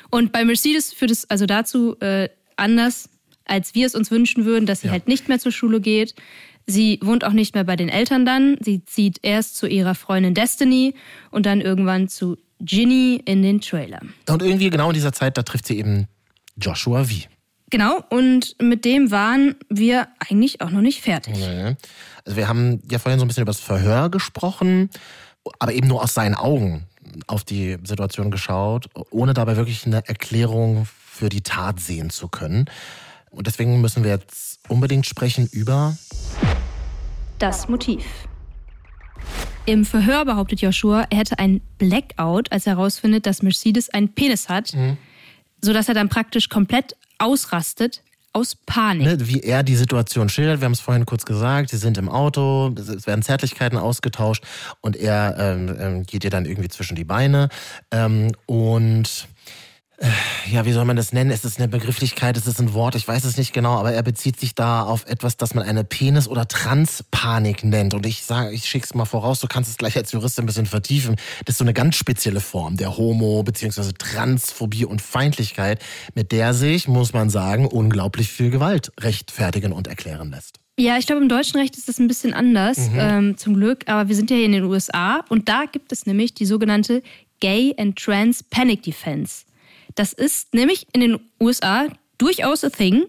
[0.10, 3.10] Und bei Mercedes führt es also dazu äh, anders
[3.46, 4.94] als wir es uns wünschen würden, dass sie ja.
[4.94, 6.16] halt nicht mehr zur Schule geht.
[6.68, 8.58] Sie wohnt auch nicht mehr bei den Eltern dann.
[8.60, 10.96] Sie zieht erst zu ihrer Freundin Destiny
[11.30, 14.00] und dann irgendwann zu Ginny in den Trailer.
[14.28, 16.08] Und irgendwie genau in dieser Zeit, da trifft sie eben
[16.58, 17.14] Joshua V.
[17.70, 21.36] Genau, und mit dem waren wir eigentlich auch noch nicht fertig.
[21.36, 21.76] Nee.
[22.24, 24.90] Also wir haben ja vorhin so ein bisschen über das Verhör gesprochen,
[25.60, 26.86] aber eben nur aus seinen Augen
[27.28, 32.66] auf die Situation geschaut, ohne dabei wirklich eine Erklärung für die Tat sehen zu können.
[33.36, 35.96] Und deswegen müssen wir jetzt unbedingt sprechen über
[37.40, 38.04] das Motiv.
[39.66, 44.48] Im Verhör behauptet Joshua, er hätte ein Blackout, als er herausfindet, dass Mercedes einen Penis
[44.48, 44.98] hat, mhm.
[45.62, 49.08] sodass er dann praktisch komplett ausrastet aus Panik.
[49.08, 52.10] Ne, wie er die Situation schildert, wir haben es vorhin kurz gesagt, sie sind im
[52.10, 54.44] Auto, es werden Zärtlichkeiten ausgetauscht
[54.82, 57.50] und er ähm, ähm geht ihr dann irgendwie zwischen die Beine
[57.92, 59.28] ähm, und
[60.52, 61.32] ja, wie soll man das nennen?
[61.32, 62.36] Ist es eine Begrifflichkeit?
[62.36, 62.96] Ist es ein Wort?
[62.96, 65.84] Ich weiß es nicht genau, aber er bezieht sich da auf etwas, das man eine
[65.84, 67.94] Penis- oder Transpanik nennt.
[67.94, 70.66] Und ich sage, ich schick's mal voraus, du kannst es gleich als Jurist ein bisschen
[70.66, 71.16] vertiefen.
[71.46, 73.94] Das ist so eine ganz spezielle Form der Homo- bzw.
[73.98, 75.82] Transphobie und Feindlichkeit,
[76.14, 80.60] mit der sich, muss man sagen, unglaublich viel Gewalt rechtfertigen und erklären lässt.
[80.78, 83.00] Ja, ich glaube, im deutschen Recht ist das ein bisschen anders, mhm.
[83.00, 83.88] ähm, zum Glück.
[83.88, 87.02] Aber wir sind ja hier in den USA und da gibt es nämlich die sogenannte
[87.40, 89.46] Gay and Trans Panic Defense.
[89.96, 91.88] Das ist nämlich in den USA
[92.18, 93.06] durchaus a thing.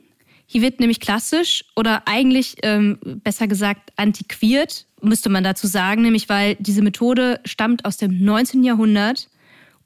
[0.46, 6.28] Hier wird nämlich klassisch oder eigentlich ähm, besser gesagt antiquiert, müsste man dazu sagen, nämlich
[6.28, 8.62] weil diese Methode stammt aus dem 19.
[8.62, 9.28] Jahrhundert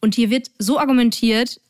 [0.00, 1.60] und hier wird so argumentiert,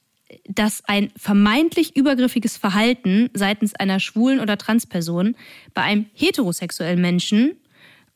[0.47, 5.37] dass ein vermeintlich übergriffiges Verhalten seitens einer schwulen oder Transperson
[5.75, 7.57] bei einem heterosexuellen Menschen,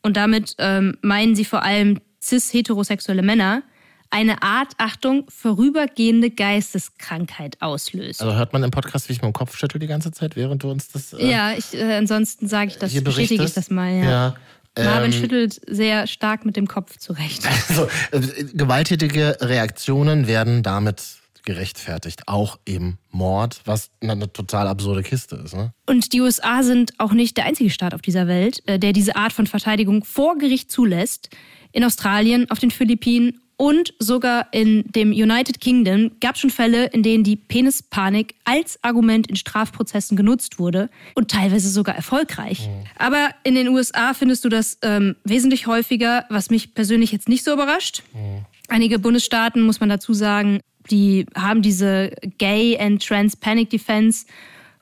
[0.05, 3.63] und damit ähm, meinen sie vor allem cis-heterosexuelle Männer,
[4.09, 8.21] eine Art, Achtung, vorübergehende Geisteskrankheit auslöst.
[8.21, 10.63] Also hört man im Podcast, wie ich mit dem Kopf schüttel die ganze Zeit, während
[10.63, 11.13] du uns das.
[11.13, 14.03] Äh, ja, ich, äh, ansonsten sage ich das, bestätige ich das mal, ja.
[14.05, 14.35] ja.
[14.77, 17.43] Marvin ähm, schüttelt sehr stark mit dem Kopf zurecht.
[17.69, 21.01] Also, äh, gewalttätige Reaktionen werden damit
[21.45, 22.23] gerechtfertigt.
[22.27, 25.55] Auch eben Mord, was eine total absurde Kiste ist.
[25.55, 25.71] Ne?
[25.85, 29.15] Und die USA sind auch nicht der einzige Staat auf dieser Welt, äh, der diese
[29.15, 31.29] Art von Verteidigung vor Gericht zulässt.
[31.71, 36.87] In Australien, auf den Philippinen und sogar in dem United Kingdom gab es schon Fälle,
[36.87, 42.67] in denen die Penispanik als Argument in Strafprozessen genutzt wurde und teilweise sogar erfolgreich.
[42.67, 42.83] Mhm.
[42.97, 47.43] Aber in den USA findest du das ähm, wesentlich häufiger, was mich persönlich jetzt nicht
[47.43, 48.03] so überrascht.
[48.13, 48.45] Mhm.
[48.67, 50.59] Einige Bundesstaaten, muss man dazu sagen,
[50.91, 54.25] die haben diese Gay and Trans Panic Defense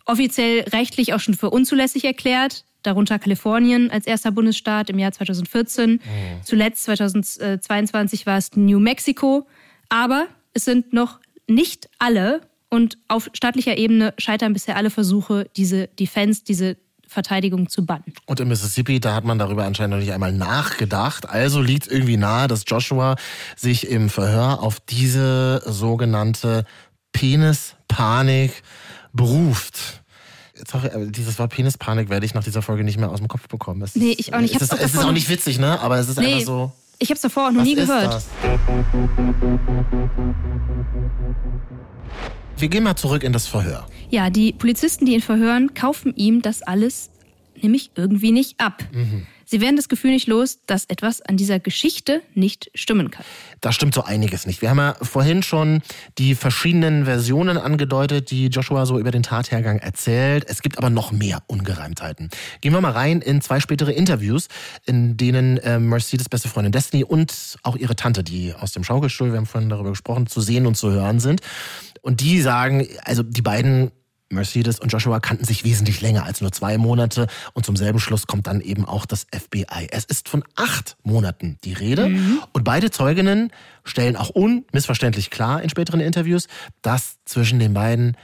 [0.05, 5.91] offiziell rechtlich auch schon für unzulässig erklärt darunter Kalifornien als erster Bundesstaat im Jahr 2014.
[5.91, 5.99] Mhm.
[6.43, 9.47] Zuletzt 2022 war es New Mexico.
[9.89, 15.87] Aber es sind noch nicht alle und auf staatlicher Ebene scheitern bisher alle Versuche, diese
[15.87, 16.77] Defense, diese
[17.07, 18.13] Verteidigung zu bannen.
[18.25, 21.29] Und in Mississippi, da hat man darüber anscheinend noch nicht einmal nachgedacht.
[21.29, 23.15] Also liegt irgendwie nahe, dass Joshua
[23.55, 26.65] sich im Verhör auf diese sogenannte
[27.11, 28.63] Penispanik
[29.11, 30.02] beruft.
[30.69, 33.47] Sorry, aber dieses Wort Penispanik werde ich nach dieser Folge nicht mehr aus dem Kopf
[33.47, 33.81] bekommen.
[33.81, 34.55] Es nee, ich auch nicht.
[34.55, 35.79] Es, ist, es ist auch nicht witzig, ne?
[35.79, 36.71] Aber es ist nee, einfach so.
[36.99, 38.13] Ich habe es davor auch noch nie gehört.
[38.13, 38.27] Das?
[42.57, 43.87] Wir gehen mal zurück in das Verhör.
[44.09, 47.09] Ja, die Polizisten, die ihn verhören, kaufen ihm das alles
[47.61, 48.83] nämlich irgendwie nicht ab.
[48.91, 49.27] Mhm.
[49.45, 53.23] Sie werden das Gefühl nicht los, dass etwas an dieser Geschichte nicht stimmen kann.
[53.61, 54.61] Da stimmt so einiges nicht.
[54.63, 55.81] Wir haben ja vorhin schon
[56.17, 60.45] die verschiedenen Versionen angedeutet, die Joshua so über den Tathergang erzählt.
[60.47, 62.29] Es gibt aber noch mehr Ungereimtheiten.
[62.61, 64.47] Gehen wir mal rein in zwei spätere Interviews,
[64.85, 69.31] in denen äh, Mercedes beste Freundin Destiny und auch ihre Tante, die aus dem Schaukelstuhl,
[69.31, 71.41] wir haben vorhin darüber gesprochen, zu sehen und zu hören sind.
[72.01, 73.91] Und die sagen, also die beiden
[74.33, 78.27] Mercedes und Joshua kannten sich wesentlich länger als nur zwei Monate und zum selben Schluss
[78.27, 79.87] kommt dann eben auch das FBI.
[79.91, 82.39] Es ist von acht Monaten die Rede mhm.
[82.53, 83.51] und beide Zeuginnen
[83.83, 86.47] stellen auch unmissverständlich klar in späteren Interviews,
[86.81, 88.17] dass zwischen den beiden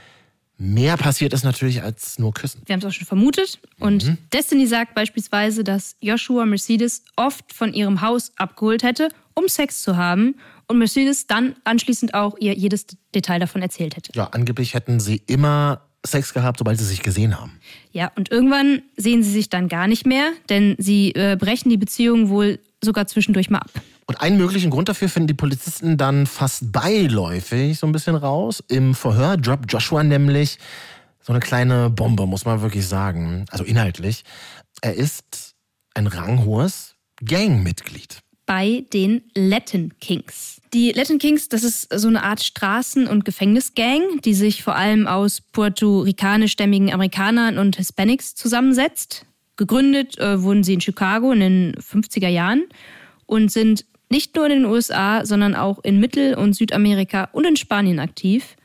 [0.60, 2.60] mehr passiert ist natürlich als nur Küssen.
[2.66, 3.58] Wir haben es auch schon vermutet.
[3.78, 4.18] Und mhm.
[4.32, 9.96] Destiny sagt beispielsweise, dass Joshua Mercedes oft von ihrem Haus abgeholt hätte, um Sex zu
[9.96, 10.36] haben.
[10.68, 14.12] Und Mercedes dann anschließend auch ihr jedes Detail davon erzählt hätte.
[14.14, 17.60] Ja, angeblich hätten sie immer Sex gehabt, sobald sie sich gesehen haben.
[17.92, 21.76] Ja, und irgendwann sehen sie sich dann gar nicht mehr, denn sie äh, brechen die
[21.76, 23.70] Beziehung wohl sogar zwischendurch mal ab.
[24.06, 28.64] Und einen möglichen Grund dafür finden die Polizisten dann fast beiläufig so ein bisschen raus.
[28.68, 30.58] Im Verhör droppt Joshua nämlich
[31.20, 33.44] so eine kleine Bombe, muss man wirklich sagen.
[33.50, 34.24] Also inhaltlich.
[34.80, 35.54] Er ist
[35.94, 40.59] ein ranghohes Gangmitglied bei den Latin Kings.
[40.72, 45.08] Die Latin Kings, das ist so eine Art Straßen- und Gefängnisgang, die sich vor allem
[45.08, 49.26] aus puerto-ricanischstämmigen Amerikanern und Hispanics zusammensetzt.
[49.56, 52.64] gegründet äh, wurden sie in Chicago in den 50er Jahren
[53.26, 57.56] und sind nicht nur in den USA, sondern auch in Mittel- und Südamerika und in
[57.56, 58.56] Spanien aktiv.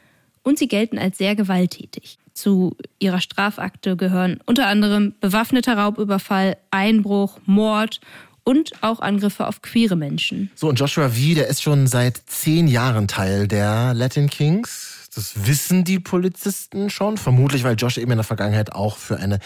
[0.44, 2.20] Und sie gelten als sehr gewalttätig.
[2.34, 8.00] Zu ihrer Strafakte gehören unter anderem bewaffneter Raubüberfall, Einbruch, Mord
[8.46, 10.50] und auch Angriffe auf queere Menschen.
[10.56, 14.95] So, und Joshua V., der ist schon seit zehn Jahren Teil der Latin Kings.
[15.16, 19.40] Das wissen die Polizisten schon, vermutlich weil Josh eben in der Vergangenheit auch für eine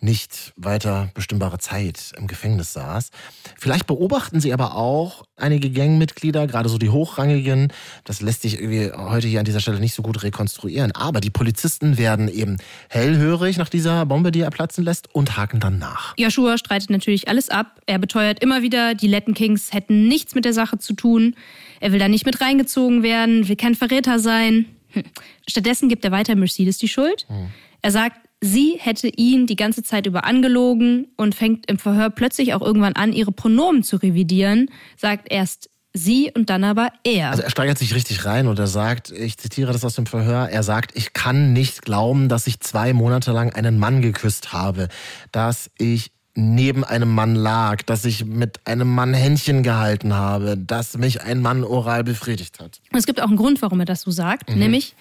[0.00, 3.10] nicht weiter bestimmbare Zeit im Gefängnis saß.
[3.56, 7.72] Vielleicht beobachten sie aber auch einige Gangmitglieder, gerade so die hochrangigen.
[8.02, 10.90] Das lässt sich irgendwie heute hier an dieser Stelle nicht so gut rekonstruieren.
[10.90, 12.56] Aber die Polizisten werden eben
[12.88, 16.14] hellhörig nach dieser Bombe, die er platzen lässt, und haken dann nach.
[16.18, 17.80] Joshua streitet natürlich alles ab.
[17.86, 21.36] Er beteuert immer wieder, die Latin Kings hätten nichts mit der Sache zu tun.
[21.78, 24.66] Er will da nicht mit reingezogen werden, will kein Verräter sein.
[24.92, 25.04] Hm.
[25.48, 27.26] Stattdessen gibt er weiter Mercedes die Schuld.
[27.28, 27.48] Hm.
[27.82, 32.54] Er sagt, sie hätte ihn die ganze Zeit über angelogen und fängt im Verhör plötzlich
[32.54, 37.30] auch irgendwann an, ihre Pronomen zu revidieren, sagt erst sie und dann aber er.
[37.30, 40.48] Also er steigert sich richtig rein und er sagt, ich zitiere das aus dem Verhör,
[40.48, 44.88] er sagt, ich kann nicht glauben, dass ich zwei Monate lang einen Mann geküsst habe,
[45.32, 50.96] dass ich neben einem Mann lag, dass ich mit einem Mann Händchen gehalten habe, dass
[50.96, 52.80] mich ein Mann oral befriedigt hat.
[52.90, 54.58] Und es gibt auch einen Grund, warum er das so sagt, mhm.
[54.58, 54.94] nämlich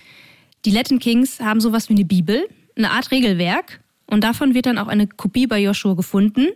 [0.66, 4.78] die Latin Kings haben sowas wie eine Bibel, eine Art Regelwerk und davon wird dann
[4.78, 6.48] auch eine Kopie bei Joshua gefunden.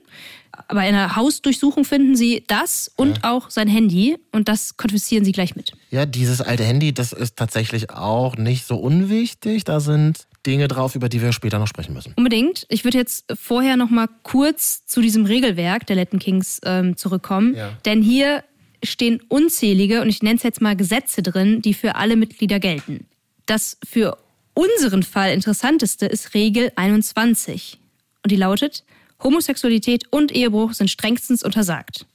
[0.67, 3.31] Bei einer Hausdurchsuchung finden sie das und ja.
[3.31, 5.71] auch sein Handy und das konfiszieren sie gleich mit.
[5.89, 9.63] Ja, dieses alte Handy, das ist tatsächlich auch nicht so unwichtig.
[9.63, 12.13] Da sind Dinge drauf, über die wir später noch sprechen müssen.
[12.15, 12.65] Unbedingt.
[12.69, 17.55] Ich würde jetzt vorher noch mal kurz zu diesem Regelwerk der Latin Kings ähm, zurückkommen.
[17.55, 17.77] Ja.
[17.85, 18.43] Denn hier
[18.83, 23.07] stehen unzählige, und ich nenne es jetzt mal Gesetze drin, die für alle Mitglieder gelten.
[23.45, 24.17] Das für
[24.53, 27.79] unseren Fall interessanteste ist Regel 21.
[28.23, 28.83] Und die lautet,
[29.23, 32.05] Homosexualität und Ehebruch sind strengstens untersagt.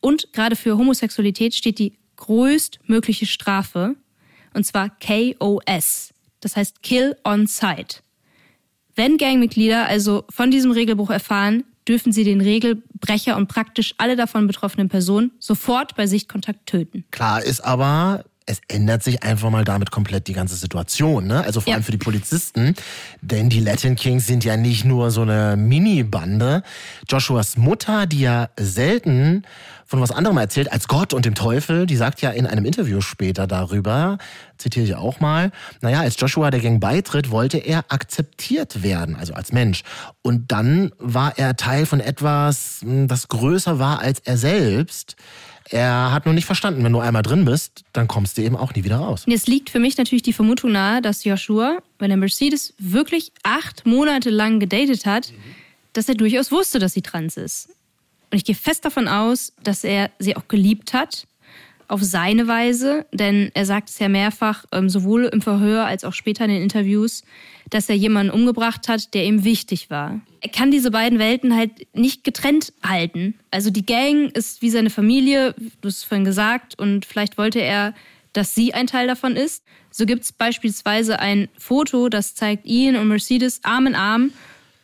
[0.00, 3.96] Und gerade für Homosexualität steht die größtmögliche Strafe,
[4.54, 8.02] und zwar KOS das heißt Kill on Sight.
[8.94, 14.46] Wenn Gangmitglieder also von diesem Regelbruch erfahren, dürfen sie den Regelbrecher und praktisch alle davon
[14.46, 17.04] betroffenen Personen sofort bei Sichtkontakt töten.
[17.10, 21.26] Klar ist aber, es ändert sich einfach mal damit komplett die ganze Situation.
[21.26, 21.42] Ne?
[21.42, 21.74] Also vor ja.
[21.74, 22.74] allem für die Polizisten.
[23.20, 26.62] Denn die Latin Kings sind ja nicht nur so eine Mini-Bande.
[27.08, 29.42] Joshuas Mutter, die ja selten
[29.84, 31.86] von was anderem erzählt als Gott und dem Teufel.
[31.86, 34.18] Die sagt ja in einem Interview später darüber,
[34.58, 39.34] zitiere ich auch mal, naja, als Joshua der Gang beitritt, wollte er akzeptiert werden, also
[39.34, 39.82] als Mensch.
[40.22, 45.16] Und dann war er Teil von etwas, hm, das größer war als er selbst.
[45.70, 48.74] Er hat nur nicht verstanden, wenn du einmal drin bist, dann kommst du eben auch
[48.74, 49.24] nie wieder raus.
[49.26, 53.84] Es liegt für mich natürlich die Vermutung nahe, dass Joshua, wenn er Mercedes wirklich acht
[53.84, 55.36] Monate lang gedatet hat, mhm.
[55.92, 57.68] dass er durchaus wusste, dass sie trans ist.
[58.30, 61.26] Und ich gehe fest davon aus, dass er sie auch geliebt hat,
[61.88, 66.12] auf seine Weise, denn er sagt es ja mehrfach, ähm, sowohl im Verhör als auch
[66.12, 67.22] später in den Interviews,
[67.70, 70.20] dass er jemanden umgebracht hat, der ihm wichtig war.
[70.40, 73.34] Er kann diese beiden Welten halt nicht getrennt halten.
[73.50, 77.60] Also die Gang ist wie seine Familie, du hast es vorhin gesagt, und vielleicht wollte
[77.60, 77.94] er,
[78.32, 79.64] dass sie ein Teil davon ist.
[79.90, 84.32] So gibt es beispielsweise ein Foto, das zeigt ihn und Mercedes Arm in Arm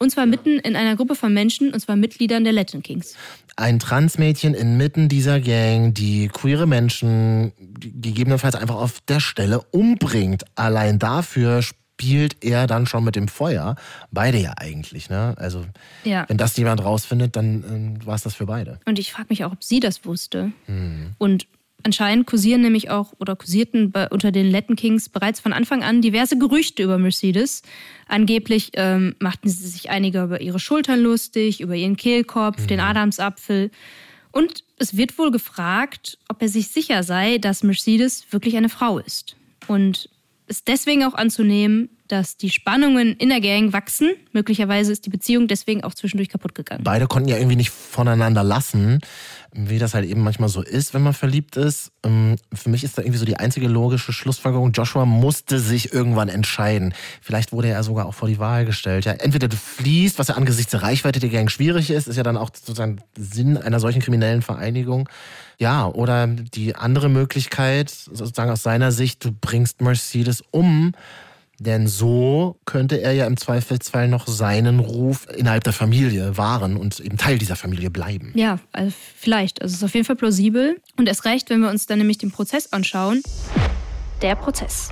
[0.03, 3.15] und zwar mitten in einer Gruppe von Menschen, und zwar Mitgliedern der Latin Kings.
[3.57, 10.45] Ein Transmädchen inmitten dieser Gang, die queere Menschen gegebenenfalls einfach auf der Stelle umbringt.
[10.55, 13.77] Allein dafür spielt er dann schon mit dem Feuer.
[14.11, 15.35] Beide ja eigentlich, ne?
[15.37, 15.65] Also,
[16.05, 16.25] ja.
[16.29, 18.81] wenn das jemand rausfindet, dann äh, war es das für beide.
[18.87, 20.53] Und ich frage mich auch, ob sie das wusste.
[20.67, 21.15] Hm.
[21.19, 21.47] Und
[21.85, 26.01] Anscheinend kursieren nämlich auch oder kursierten bei, unter den Latin Kings bereits von Anfang an
[26.01, 27.63] diverse Gerüchte über Mercedes.
[28.07, 32.67] Angeblich ähm, machten sie sich einige über ihre Schultern lustig, über ihren Kehlkopf, mhm.
[32.69, 33.71] den Adamsapfel.
[34.31, 38.99] Und es wird wohl gefragt, ob er sich sicher sei, dass Mercedes wirklich eine Frau
[38.99, 39.37] ist.
[39.67, 40.09] Und
[40.53, 44.11] ist deswegen auch anzunehmen, dass die Spannungen in der Gang wachsen.
[44.33, 46.85] Möglicherweise ist die Beziehung deswegen auch zwischendurch kaputt gegangen.
[46.85, 49.01] Beide konnten ja irgendwie nicht voneinander lassen,
[49.55, 51.91] wie das halt eben manchmal so ist, wenn man verliebt ist.
[52.05, 56.29] Ähm, für mich ist da irgendwie so die einzige logische Schlussfolgerung, Joshua musste sich irgendwann
[56.29, 56.93] entscheiden.
[57.23, 59.07] Vielleicht wurde er sogar auch vor die Wahl gestellt.
[59.07, 62.23] Ja, entweder du fließt, was ja angesichts der Reichweite der Gang schwierig ist, ist ja
[62.23, 65.09] dann auch sozusagen Sinn einer solchen kriminellen Vereinigung.
[65.59, 70.93] Ja, oder die andere Möglichkeit, sozusagen aus seiner Sicht, du bringst Mercedes um
[71.63, 76.99] denn so könnte er ja im Zweifelsfall noch seinen Ruf innerhalb der Familie wahren und
[76.99, 78.33] eben Teil dieser Familie bleiben.
[78.35, 79.63] Ja, also vielleicht.
[79.63, 80.81] Also es ist auf jeden Fall plausibel.
[80.97, 83.23] Und es reicht, wenn wir uns dann nämlich den Prozess anschauen.
[84.23, 84.91] Der Prozess.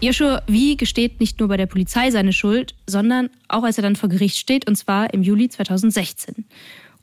[0.00, 3.96] Joshua Wie gesteht nicht nur bei der Polizei seine Schuld, sondern auch als er dann
[3.96, 6.46] vor Gericht steht, und zwar im Juli 2016.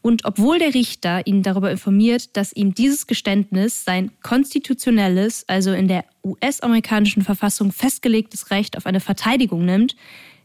[0.05, 5.87] Und obwohl der Richter ihn darüber informiert, dass ihm dieses Geständnis sein konstitutionelles, also in
[5.87, 9.95] der US-amerikanischen Verfassung festgelegtes Recht auf eine Verteidigung nimmt,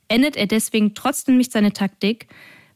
[0.08, 2.28] endet er deswegen trotzdem nicht seine Taktik,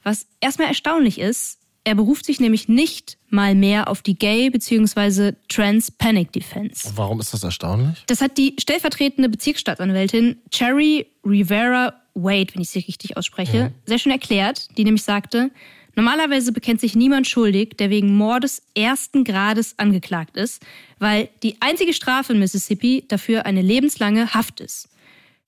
[0.02, 5.32] was erstmal erstaunlich ist, er beruft sich nämlich nicht mal mehr auf die Gay- bzw.
[5.48, 6.92] Trans Panic Defense.
[6.96, 8.04] Warum ist das erstaunlich?
[8.08, 13.74] Das hat die stellvertretende Bezirksstaatsanwältin Cherry Rivera Wade, wenn ich sie richtig ausspreche, mhm.
[13.86, 15.50] sehr schön erklärt, die nämlich sagte,
[15.96, 20.64] normalerweise bekennt sich niemand schuldig, der wegen Mordes ersten Grades angeklagt ist,
[20.98, 24.88] weil die einzige Strafe in Mississippi dafür eine lebenslange Haft ist.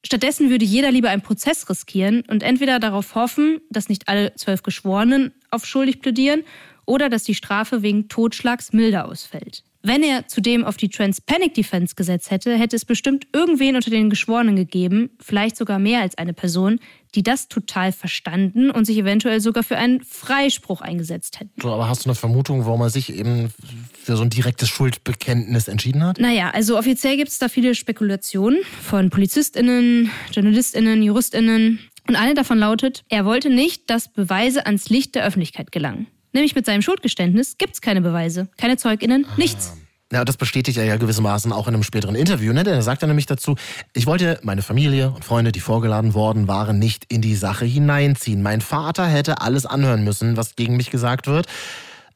[0.04, 4.62] Stattdessen würde jeder lieber einen Prozess riskieren und entweder darauf hoffen, dass nicht alle zwölf
[4.62, 6.44] Geschworenen auf schuldig plädieren
[6.84, 9.64] oder dass die Strafe wegen Totschlags milder ausfällt.
[9.86, 14.10] Wenn er zudem auf die Trans-Panic Defense gesetzt hätte, hätte es bestimmt irgendwen unter den
[14.10, 16.80] Geschworenen gegeben, vielleicht sogar mehr als eine Person,
[17.14, 21.52] die das total verstanden und sich eventuell sogar für einen Freispruch eingesetzt hätten.
[21.62, 23.54] So, aber hast du eine Vermutung, warum er sich eben
[24.02, 26.18] für so ein direktes Schuldbekenntnis entschieden hat?
[26.18, 31.78] Naja, also offiziell gibt es da viele Spekulationen von PolizistInnen, JournalistInnen, JuristInnen.
[32.08, 36.08] Und eine davon lautet, er wollte nicht, dass Beweise ans Licht der Öffentlichkeit gelangen.
[36.36, 39.34] Nämlich mit seinem Schuldgeständnis gibt es keine Beweise, keine ZeugInnen, ah.
[39.38, 39.72] nichts.
[40.12, 42.52] Ja, das bestätigt er ja gewissermaßen auch in einem späteren Interview.
[42.52, 42.62] Ne?
[42.62, 43.56] Denn er sagt dann nämlich dazu,
[43.94, 48.42] ich wollte meine Familie und Freunde, die vorgeladen worden waren, nicht in die Sache hineinziehen.
[48.42, 51.46] Mein Vater hätte alles anhören müssen, was gegen mich gesagt wird.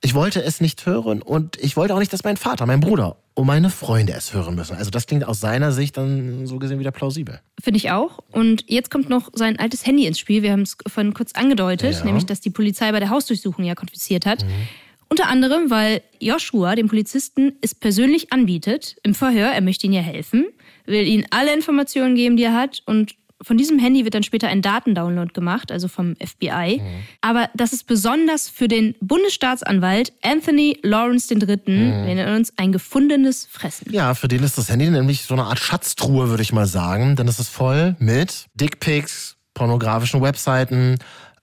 [0.03, 3.19] Ich wollte es nicht hören und ich wollte auch nicht, dass mein Vater, mein Bruder
[3.35, 4.75] und meine Freunde es hören müssen.
[4.77, 7.41] Also das klingt aus seiner Sicht dann so gesehen wieder plausibel.
[7.63, 8.21] Finde ich auch.
[8.33, 10.43] Und jetzt kommt noch sein altes Handy ins Spiel.
[10.43, 12.05] Wir haben es vorhin kurz angedeutet, ja.
[12.05, 14.43] nämlich dass die Polizei bei der Hausdurchsuchung ja konfisziert hat.
[14.45, 14.69] Mhm.
[15.11, 20.03] Unter anderem, weil Joshua dem Polizisten es persönlich anbietet im Verhör, er möchte ihnen ja
[20.03, 20.47] helfen,
[20.87, 24.49] will ihnen alle Informationen geben, die er hat und von diesem Handy wird dann später
[24.49, 26.81] ein Datendownload gemacht, also vom FBI.
[26.81, 26.87] Mhm.
[27.21, 31.67] Aber das ist besonders für den Bundesstaatsanwalt Anthony Lawrence III., mhm.
[31.67, 33.93] wir erinnern uns, ein gefundenes Fressen.
[33.93, 37.17] Ja, für den ist das Handy nämlich so eine Art Schatztruhe, würde ich mal sagen.
[37.17, 40.97] Denn es ist voll mit Dickpics, pornografischen Webseiten,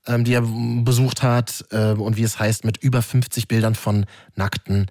[0.05, 4.05] ähm, die er besucht hat äh, und wie es heißt, mit über 50 Bildern von
[4.35, 4.87] nackten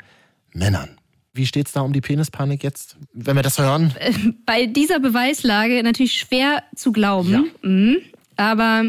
[0.52, 0.95] Männern.
[1.36, 3.94] Wie steht es da um die Penispanik jetzt, wenn wir das hören?
[3.98, 4.12] Äh,
[4.46, 7.32] bei dieser Beweislage natürlich schwer zu glauben.
[7.32, 7.68] Ja.
[7.68, 7.96] Mhm.
[8.36, 8.84] Aber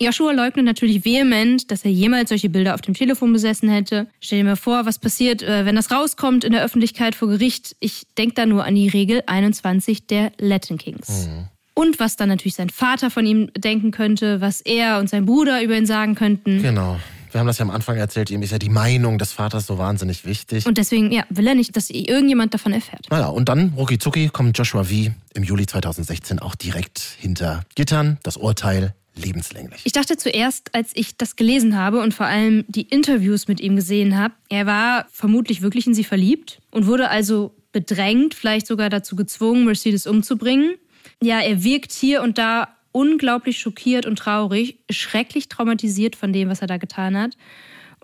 [0.00, 4.06] Joshua leugnet natürlich vehement, dass er jemals solche Bilder auf dem Telefon besessen hätte.
[4.20, 7.74] Stell dir mal vor, was passiert, äh, wenn das rauskommt in der Öffentlichkeit vor Gericht.
[7.80, 11.26] Ich denke da nur an die Regel 21 der Latin Kings.
[11.26, 11.48] Mhm.
[11.74, 15.62] Und was dann natürlich sein Vater von ihm denken könnte, was er und sein Bruder
[15.62, 16.62] über ihn sagen könnten.
[16.62, 16.98] Genau.
[17.30, 19.78] Wir haben das ja am Anfang erzählt, ihm ist ja die Meinung des Vaters so
[19.78, 20.66] wahnsinnig wichtig.
[20.66, 23.06] Und deswegen ja, will er nicht, dass irgendjemand davon erfährt.
[23.10, 25.10] Naja, und dann, rucki zucki, kommt Joshua V.
[25.34, 28.18] im Juli 2016 auch direkt hinter Gittern.
[28.22, 29.80] Das Urteil lebenslänglich.
[29.84, 33.76] Ich dachte zuerst, als ich das gelesen habe und vor allem die Interviews mit ihm
[33.76, 38.88] gesehen habe, er war vermutlich wirklich in sie verliebt und wurde also bedrängt, vielleicht sogar
[38.88, 40.76] dazu gezwungen, Mercedes umzubringen.
[41.22, 42.68] Ja, er wirkt hier und da
[42.98, 47.36] unglaublich schockiert und traurig, schrecklich traumatisiert von dem, was er da getan hat.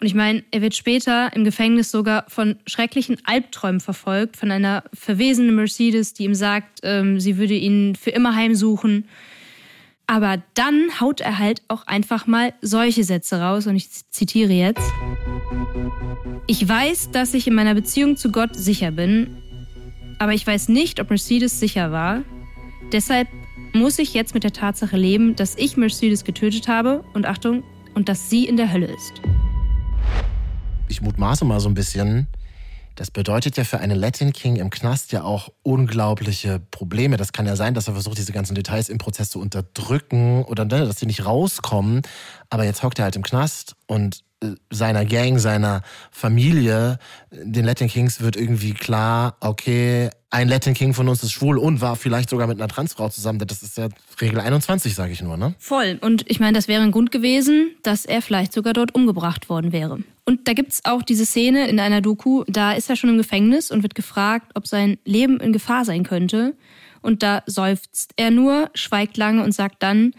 [0.01, 4.84] Und ich meine, er wird später im Gefängnis sogar von schrecklichen Albträumen verfolgt, von einer
[4.92, 9.09] verwesenen Mercedes, die ihm sagt, ähm, sie würde ihn für immer heimsuchen.
[10.07, 14.92] Aber dann haut er halt auch einfach mal solche Sätze raus und ich zitiere jetzt.
[16.47, 19.38] Ich weiß, dass ich in meiner Beziehung zu Gott sicher bin,
[20.20, 22.22] aber ich weiß nicht, ob Mercedes sicher war.
[22.92, 23.26] Deshalb
[23.75, 27.64] muss ich jetzt mit der Tatsache leben, dass ich Mercedes getötet habe und Achtung,
[27.95, 29.12] und dass sie in der Hölle ist.
[30.89, 32.27] Ich mutmaße mal so ein bisschen.
[32.97, 37.16] Das bedeutet ja für einen Latin King im Knast ja auch unglaubliche Probleme.
[37.16, 40.64] Das kann ja sein, dass er versucht, diese ganzen Details im Prozess zu unterdrücken oder
[40.64, 42.03] ne, dass sie nicht rauskommen.
[42.51, 44.22] Aber jetzt hockt er halt im Knast und
[44.70, 46.99] seiner Gang, seiner Familie,
[47.30, 51.80] den Latin Kings wird irgendwie klar, okay, ein Latin King von uns ist schwul und
[51.80, 53.38] war vielleicht sogar mit einer Transfrau zusammen.
[53.38, 53.88] Das ist ja
[54.20, 55.55] Regel 21, sage ich nur, ne?
[55.61, 55.99] Voll.
[56.01, 59.70] Und ich meine, das wäre ein Grund gewesen, dass er vielleicht sogar dort umgebracht worden
[59.70, 60.01] wäre.
[60.24, 63.70] Und da gibt's auch diese Szene in einer Doku, da ist er schon im Gefängnis
[63.70, 66.55] und wird gefragt, ob sein Leben in Gefahr sein könnte.
[67.01, 70.14] Und da seufzt er nur, schweigt lange und sagt dann,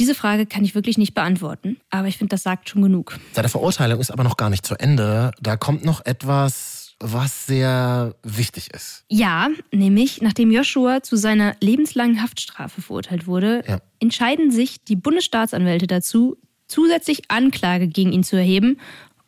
[0.00, 3.18] diese Frage kann ich wirklich nicht beantworten, aber ich finde, das sagt schon genug.
[3.32, 5.30] Seine Verurteilung ist aber noch gar nicht zu Ende.
[5.40, 9.04] Da kommt noch etwas was sehr wichtig ist.
[9.08, 13.80] Ja, nämlich nachdem Joshua zu seiner lebenslangen Haftstrafe verurteilt wurde, ja.
[14.00, 16.36] entscheiden sich die Bundesstaatsanwälte dazu,
[16.68, 18.78] zusätzlich Anklage gegen ihn zu erheben.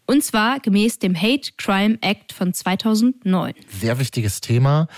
[0.06, 3.54] Und zwar gemäß dem Hate Crime Act von 2009.
[3.80, 4.88] Sehr wichtiges Thema.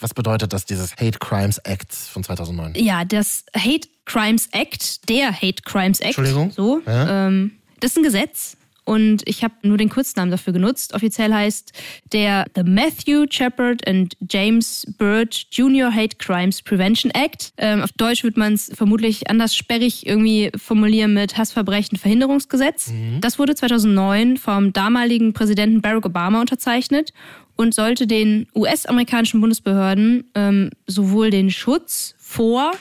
[0.00, 2.74] Was bedeutet das, dieses Hate Crimes Act von 2009?
[2.76, 6.06] Ja, das Hate Crimes Act, der Hate Crimes Act.
[6.18, 6.50] Entschuldigung?
[6.50, 7.26] So, Ja.
[7.28, 8.56] ähm, das ist ein Gesetz.
[8.86, 10.92] Und ich habe nur den Kurznamen dafür genutzt.
[10.92, 11.72] Offiziell heißt
[12.12, 15.90] der The Matthew Shepard and James Bird Jr.
[15.90, 17.54] Hate Crimes Prevention Act.
[17.56, 22.92] Ähm, auf Deutsch wird man es vermutlich anders sperrig irgendwie formulieren mit Hassverbrechen Verhinderungsgesetz.
[23.22, 27.14] Das wurde 2009 vom damaligen Präsidenten Barack Obama unterzeichnet
[27.56, 32.72] und sollte den US-amerikanischen Bundesbehörden ähm, sowohl den Schutz vor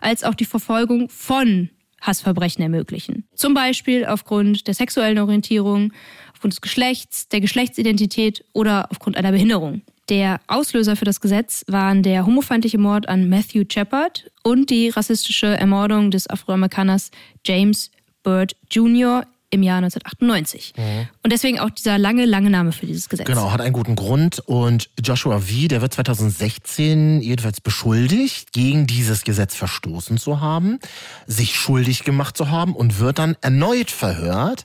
[0.00, 3.26] als auch die Verfolgung von Hassverbrechen ermöglichen.
[3.34, 5.92] Zum Beispiel aufgrund der sexuellen Orientierung,
[6.32, 9.82] aufgrund des Geschlechts, der Geschlechtsidentität oder aufgrund einer Behinderung.
[10.08, 15.48] Der Auslöser für das Gesetz waren der homofeindliche Mord an Matthew Shepard und die rassistische
[15.48, 17.10] Ermordung des Afroamerikaners
[17.44, 17.90] James
[18.22, 19.24] Bird Jr.
[19.56, 20.74] im Jahr 1998.
[21.22, 23.26] Und deswegen auch dieser lange, lange Name für dieses Gesetz.
[23.26, 24.38] Genau, hat einen guten Grund.
[24.40, 30.78] Und Joshua V., der wird 2016 jedenfalls beschuldigt, gegen dieses Gesetz verstoßen zu haben,
[31.26, 34.64] sich schuldig gemacht zu haben und wird dann erneut verhört,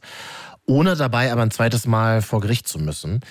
[0.65, 3.21] ohne dabei aber ein zweites Mal vor Gericht zu müssen.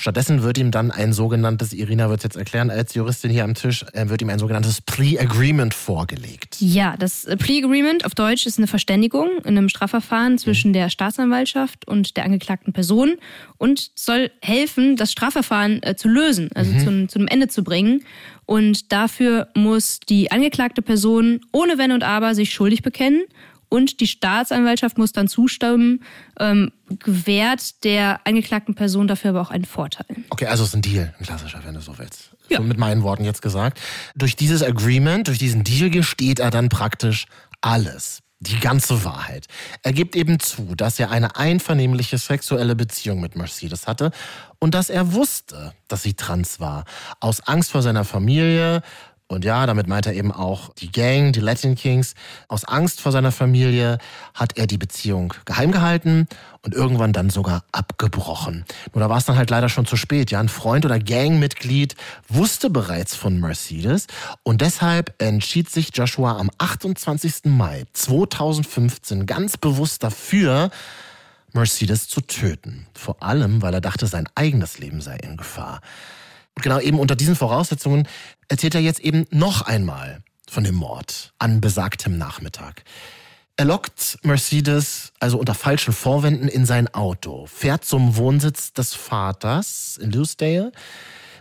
[0.00, 3.52] Stattdessen wird ihm dann ein sogenanntes, Irina wird es jetzt erklären als Juristin hier am
[3.52, 6.56] Tisch, wird ihm ein sogenanntes Plea Agreement vorgelegt.
[6.58, 10.88] Ja, das äh, Plea Agreement auf Deutsch ist eine Verständigung in einem Strafverfahren zwischen der
[10.88, 13.16] Staatsanwaltschaft und der angeklagten Person
[13.58, 18.02] und soll helfen, das Strafverfahren äh, zu lösen, also zu, zu einem Ende zu bringen.
[18.46, 23.24] Und dafür muss die angeklagte Person ohne Wenn und Aber sich schuldig bekennen
[23.70, 26.02] und die Staatsanwaltschaft muss dann zustimmen,
[26.38, 30.04] ähm, gewährt der angeklagten Person dafür aber auch einen Vorteil.
[30.28, 32.30] Okay, also es ist ein Deal, ein klassischer, wenn du so willst.
[32.48, 32.58] Ja.
[32.58, 33.80] So mit meinen Worten jetzt gesagt.
[34.16, 37.26] Durch dieses Agreement, durch diesen Deal gesteht er dann praktisch
[37.62, 38.20] alles.
[38.42, 39.48] Die ganze Wahrheit.
[39.82, 44.12] Er gibt eben zu, dass er eine einvernehmliche sexuelle Beziehung mit Mercedes hatte
[44.58, 46.86] und dass er wusste, dass sie trans war.
[47.20, 48.80] Aus Angst vor seiner Familie,
[49.30, 52.14] und ja, damit meint er eben auch die Gang, die Latin Kings.
[52.48, 53.98] Aus Angst vor seiner Familie
[54.34, 56.26] hat er die Beziehung geheim gehalten
[56.62, 58.64] und irgendwann dann sogar abgebrochen.
[58.92, 60.32] Nur da war es dann halt leider schon zu spät.
[60.32, 61.94] Ja, ein Freund oder Gangmitglied
[62.28, 64.08] wusste bereits von Mercedes
[64.42, 67.44] und deshalb entschied sich Joshua am 28.
[67.44, 70.70] Mai 2015 ganz bewusst dafür,
[71.52, 72.88] Mercedes zu töten.
[72.94, 75.80] Vor allem, weil er dachte, sein eigenes Leben sei in Gefahr.
[76.62, 78.06] Genau eben unter diesen Voraussetzungen
[78.48, 82.82] erzählt er jetzt eben noch einmal von dem Mord an besagtem Nachmittag.
[83.56, 89.98] Er lockt Mercedes also unter falschen Vorwänden in sein Auto, fährt zum Wohnsitz des Vaters
[90.00, 90.72] in Lewsdale,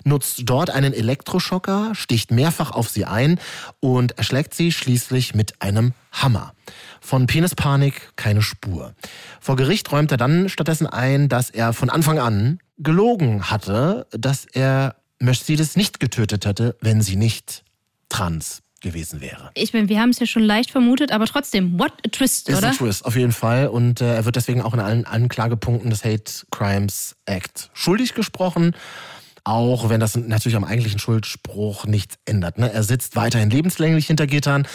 [0.04, 3.40] nutzt dort einen Elektroschocker, sticht mehrfach auf sie ein
[3.80, 6.54] und erschlägt sie schließlich mit einem Hammer.
[7.00, 8.94] Von Penispanik keine Spur.
[9.40, 14.46] Vor Gericht räumt er dann stattdessen ein, dass er von Anfang an gelogen hatte, dass
[14.46, 17.64] er Mercedes nicht getötet hätte, wenn sie nicht
[18.10, 19.52] trans gewesen wäre.
[19.56, 22.58] Ich meine, wir haben es ja schon leicht vermutet, aber trotzdem, what a twist, Ist
[22.58, 22.70] oder?
[22.70, 23.68] ein Twist, auf jeden Fall.
[23.68, 28.76] Und äh, er wird deswegen auch in allen Anklagepunkten des Hate Crimes Act schuldig gesprochen.
[29.44, 32.58] Auch wenn das natürlich am eigentlichen Schuldspruch nichts ändert.
[32.58, 32.72] Ne?
[32.72, 34.68] Er sitzt weiterhin lebenslänglich hinter Gittern.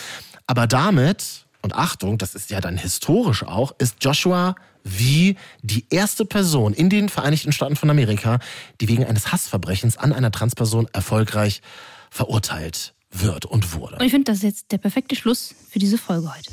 [0.46, 4.54] Aber damit, und Achtung, das ist ja dann historisch auch, ist Joshua
[4.84, 8.38] wie die erste Person in den Vereinigten Staaten von Amerika,
[8.80, 11.62] die wegen eines Hassverbrechens an einer Transperson erfolgreich
[12.10, 13.96] verurteilt wird und wurde.
[13.96, 16.50] Und ich finde, das ist jetzt der perfekte Schluss für diese Folge heute.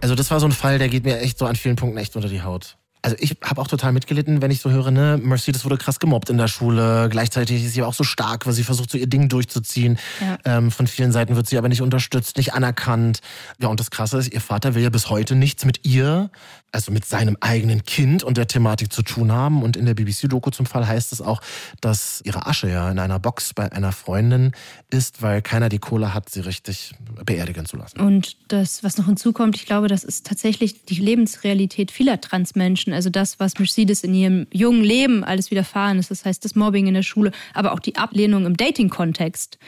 [0.00, 2.14] Also das war so ein Fall, der geht mir echt so an vielen Punkten echt
[2.16, 2.77] unter die Haut.
[3.02, 6.30] Also ich habe auch total mitgelitten, wenn ich so höre, ne, Mercedes wurde krass gemobbt
[6.30, 7.08] in der Schule.
[7.10, 9.98] Gleichzeitig ist sie aber auch so stark, weil sie versucht, so ihr Ding durchzuziehen.
[10.20, 10.38] Ja.
[10.44, 13.20] Ähm, von vielen Seiten wird sie aber nicht unterstützt, nicht anerkannt.
[13.60, 16.30] Ja, und das Krasse ist, ihr Vater will ja bis heute nichts mit ihr,
[16.72, 19.62] also mit seinem eigenen Kind und der Thematik zu tun haben.
[19.62, 21.40] Und in der BBC-Doku zum Fall heißt es auch,
[21.80, 24.52] dass ihre Asche ja in einer Box bei einer Freundin
[24.90, 26.94] ist, weil keiner die Kohle hat, sie richtig
[27.24, 28.00] beerdigen zu lassen.
[28.00, 32.87] Und das, was noch hinzukommt, ich glaube, das ist tatsächlich die Lebensrealität vieler Transmenschen.
[32.92, 36.10] Also das, was Mercedes in ihrem jungen Leben alles widerfahren ist.
[36.10, 39.58] Das heißt, das Mobbing in der Schule, aber auch die Ablehnung im Dating-Kontext.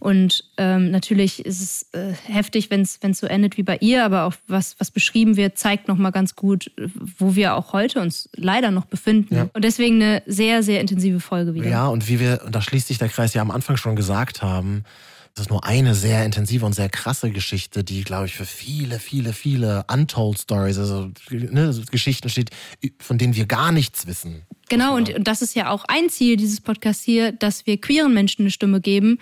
[0.00, 4.24] Und ähm, natürlich ist es äh, heftig, wenn es so endet wie bei ihr, aber
[4.24, 6.70] auch was, was beschrieben wird, zeigt nochmal ganz gut,
[7.18, 9.34] wo wir auch heute uns leider noch befinden.
[9.34, 9.50] Ja.
[9.52, 11.68] Und deswegen eine sehr, sehr intensive Folge wieder.
[11.68, 14.42] Ja, und wie wir, und da schließt sich der Kreis ja am Anfang schon gesagt
[14.42, 14.84] haben,
[15.38, 18.98] das ist nur eine sehr intensive und sehr krasse Geschichte, die, glaube ich, für viele,
[18.98, 22.50] viele, viele Untold Stories, also ne, Geschichten steht,
[22.98, 24.42] von denen wir gar nichts wissen.
[24.68, 28.12] Genau, und, und das ist ja auch ein Ziel dieses Podcasts hier, dass wir queeren
[28.12, 29.20] Menschen eine Stimme geben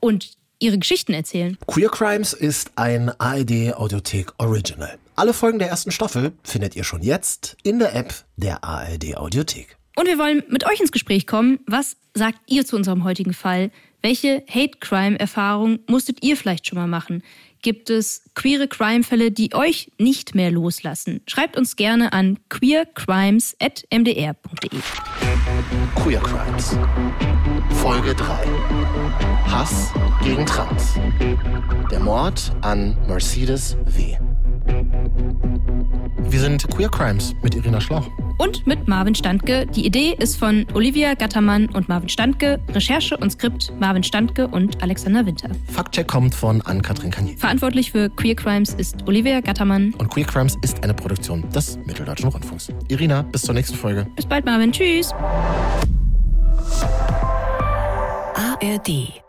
[0.00, 1.56] und ihre Geschichten erzählen.
[1.68, 4.98] Queer Crimes ist ein ARD Audiothek Original.
[5.14, 9.76] Alle Folgen der ersten Staffel findet ihr schon jetzt in der App der ARD Audiothek.
[9.94, 11.60] Und wir wollen mit euch ins Gespräch kommen.
[11.66, 13.70] Was sagt ihr zu unserem heutigen Fall?
[14.02, 17.22] Welche Hate-Crime-Erfahrung musstet ihr vielleicht schon mal machen?
[17.62, 21.20] Gibt es queere Crime-Fälle, die euch nicht mehr loslassen?
[21.28, 24.80] Schreibt uns gerne an queercrimes.mdr.de.
[25.94, 26.76] Queer Crimes.
[27.80, 28.44] Folge 3.
[29.46, 29.92] Hass
[30.24, 30.94] gegen Trans.
[31.92, 34.18] Der Mord an Mercedes W.
[36.18, 38.08] Wir sind Queer Crimes mit Irina Schlauch.
[38.38, 39.66] Und mit Marvin Standke.
[39.66, 42.58] Die Idee ist von Olivia Gattermann und Marvin Standke.
[42.70, 45.50] Recherche und Skript Marvin Standke und Alexander Winter.
[45.68, 47.36] Faktcheck kommt von Ann-Kathrin Kanier.
[47.36, 49.94] Verantwortlich für Queer Crimes ist Olivia Gattermann.
[49.98, 52.72] Und Queer Crimes ist eine Produktion des Mitteldeutschen Rundfunks.
[52.88, 54.06] Irina, bis zur nächsten Folge.
[54.16, 54.72] Bis bald, Marvin.
[54.72, 55.12] Tschüss.
[58.34, 59.21] ARD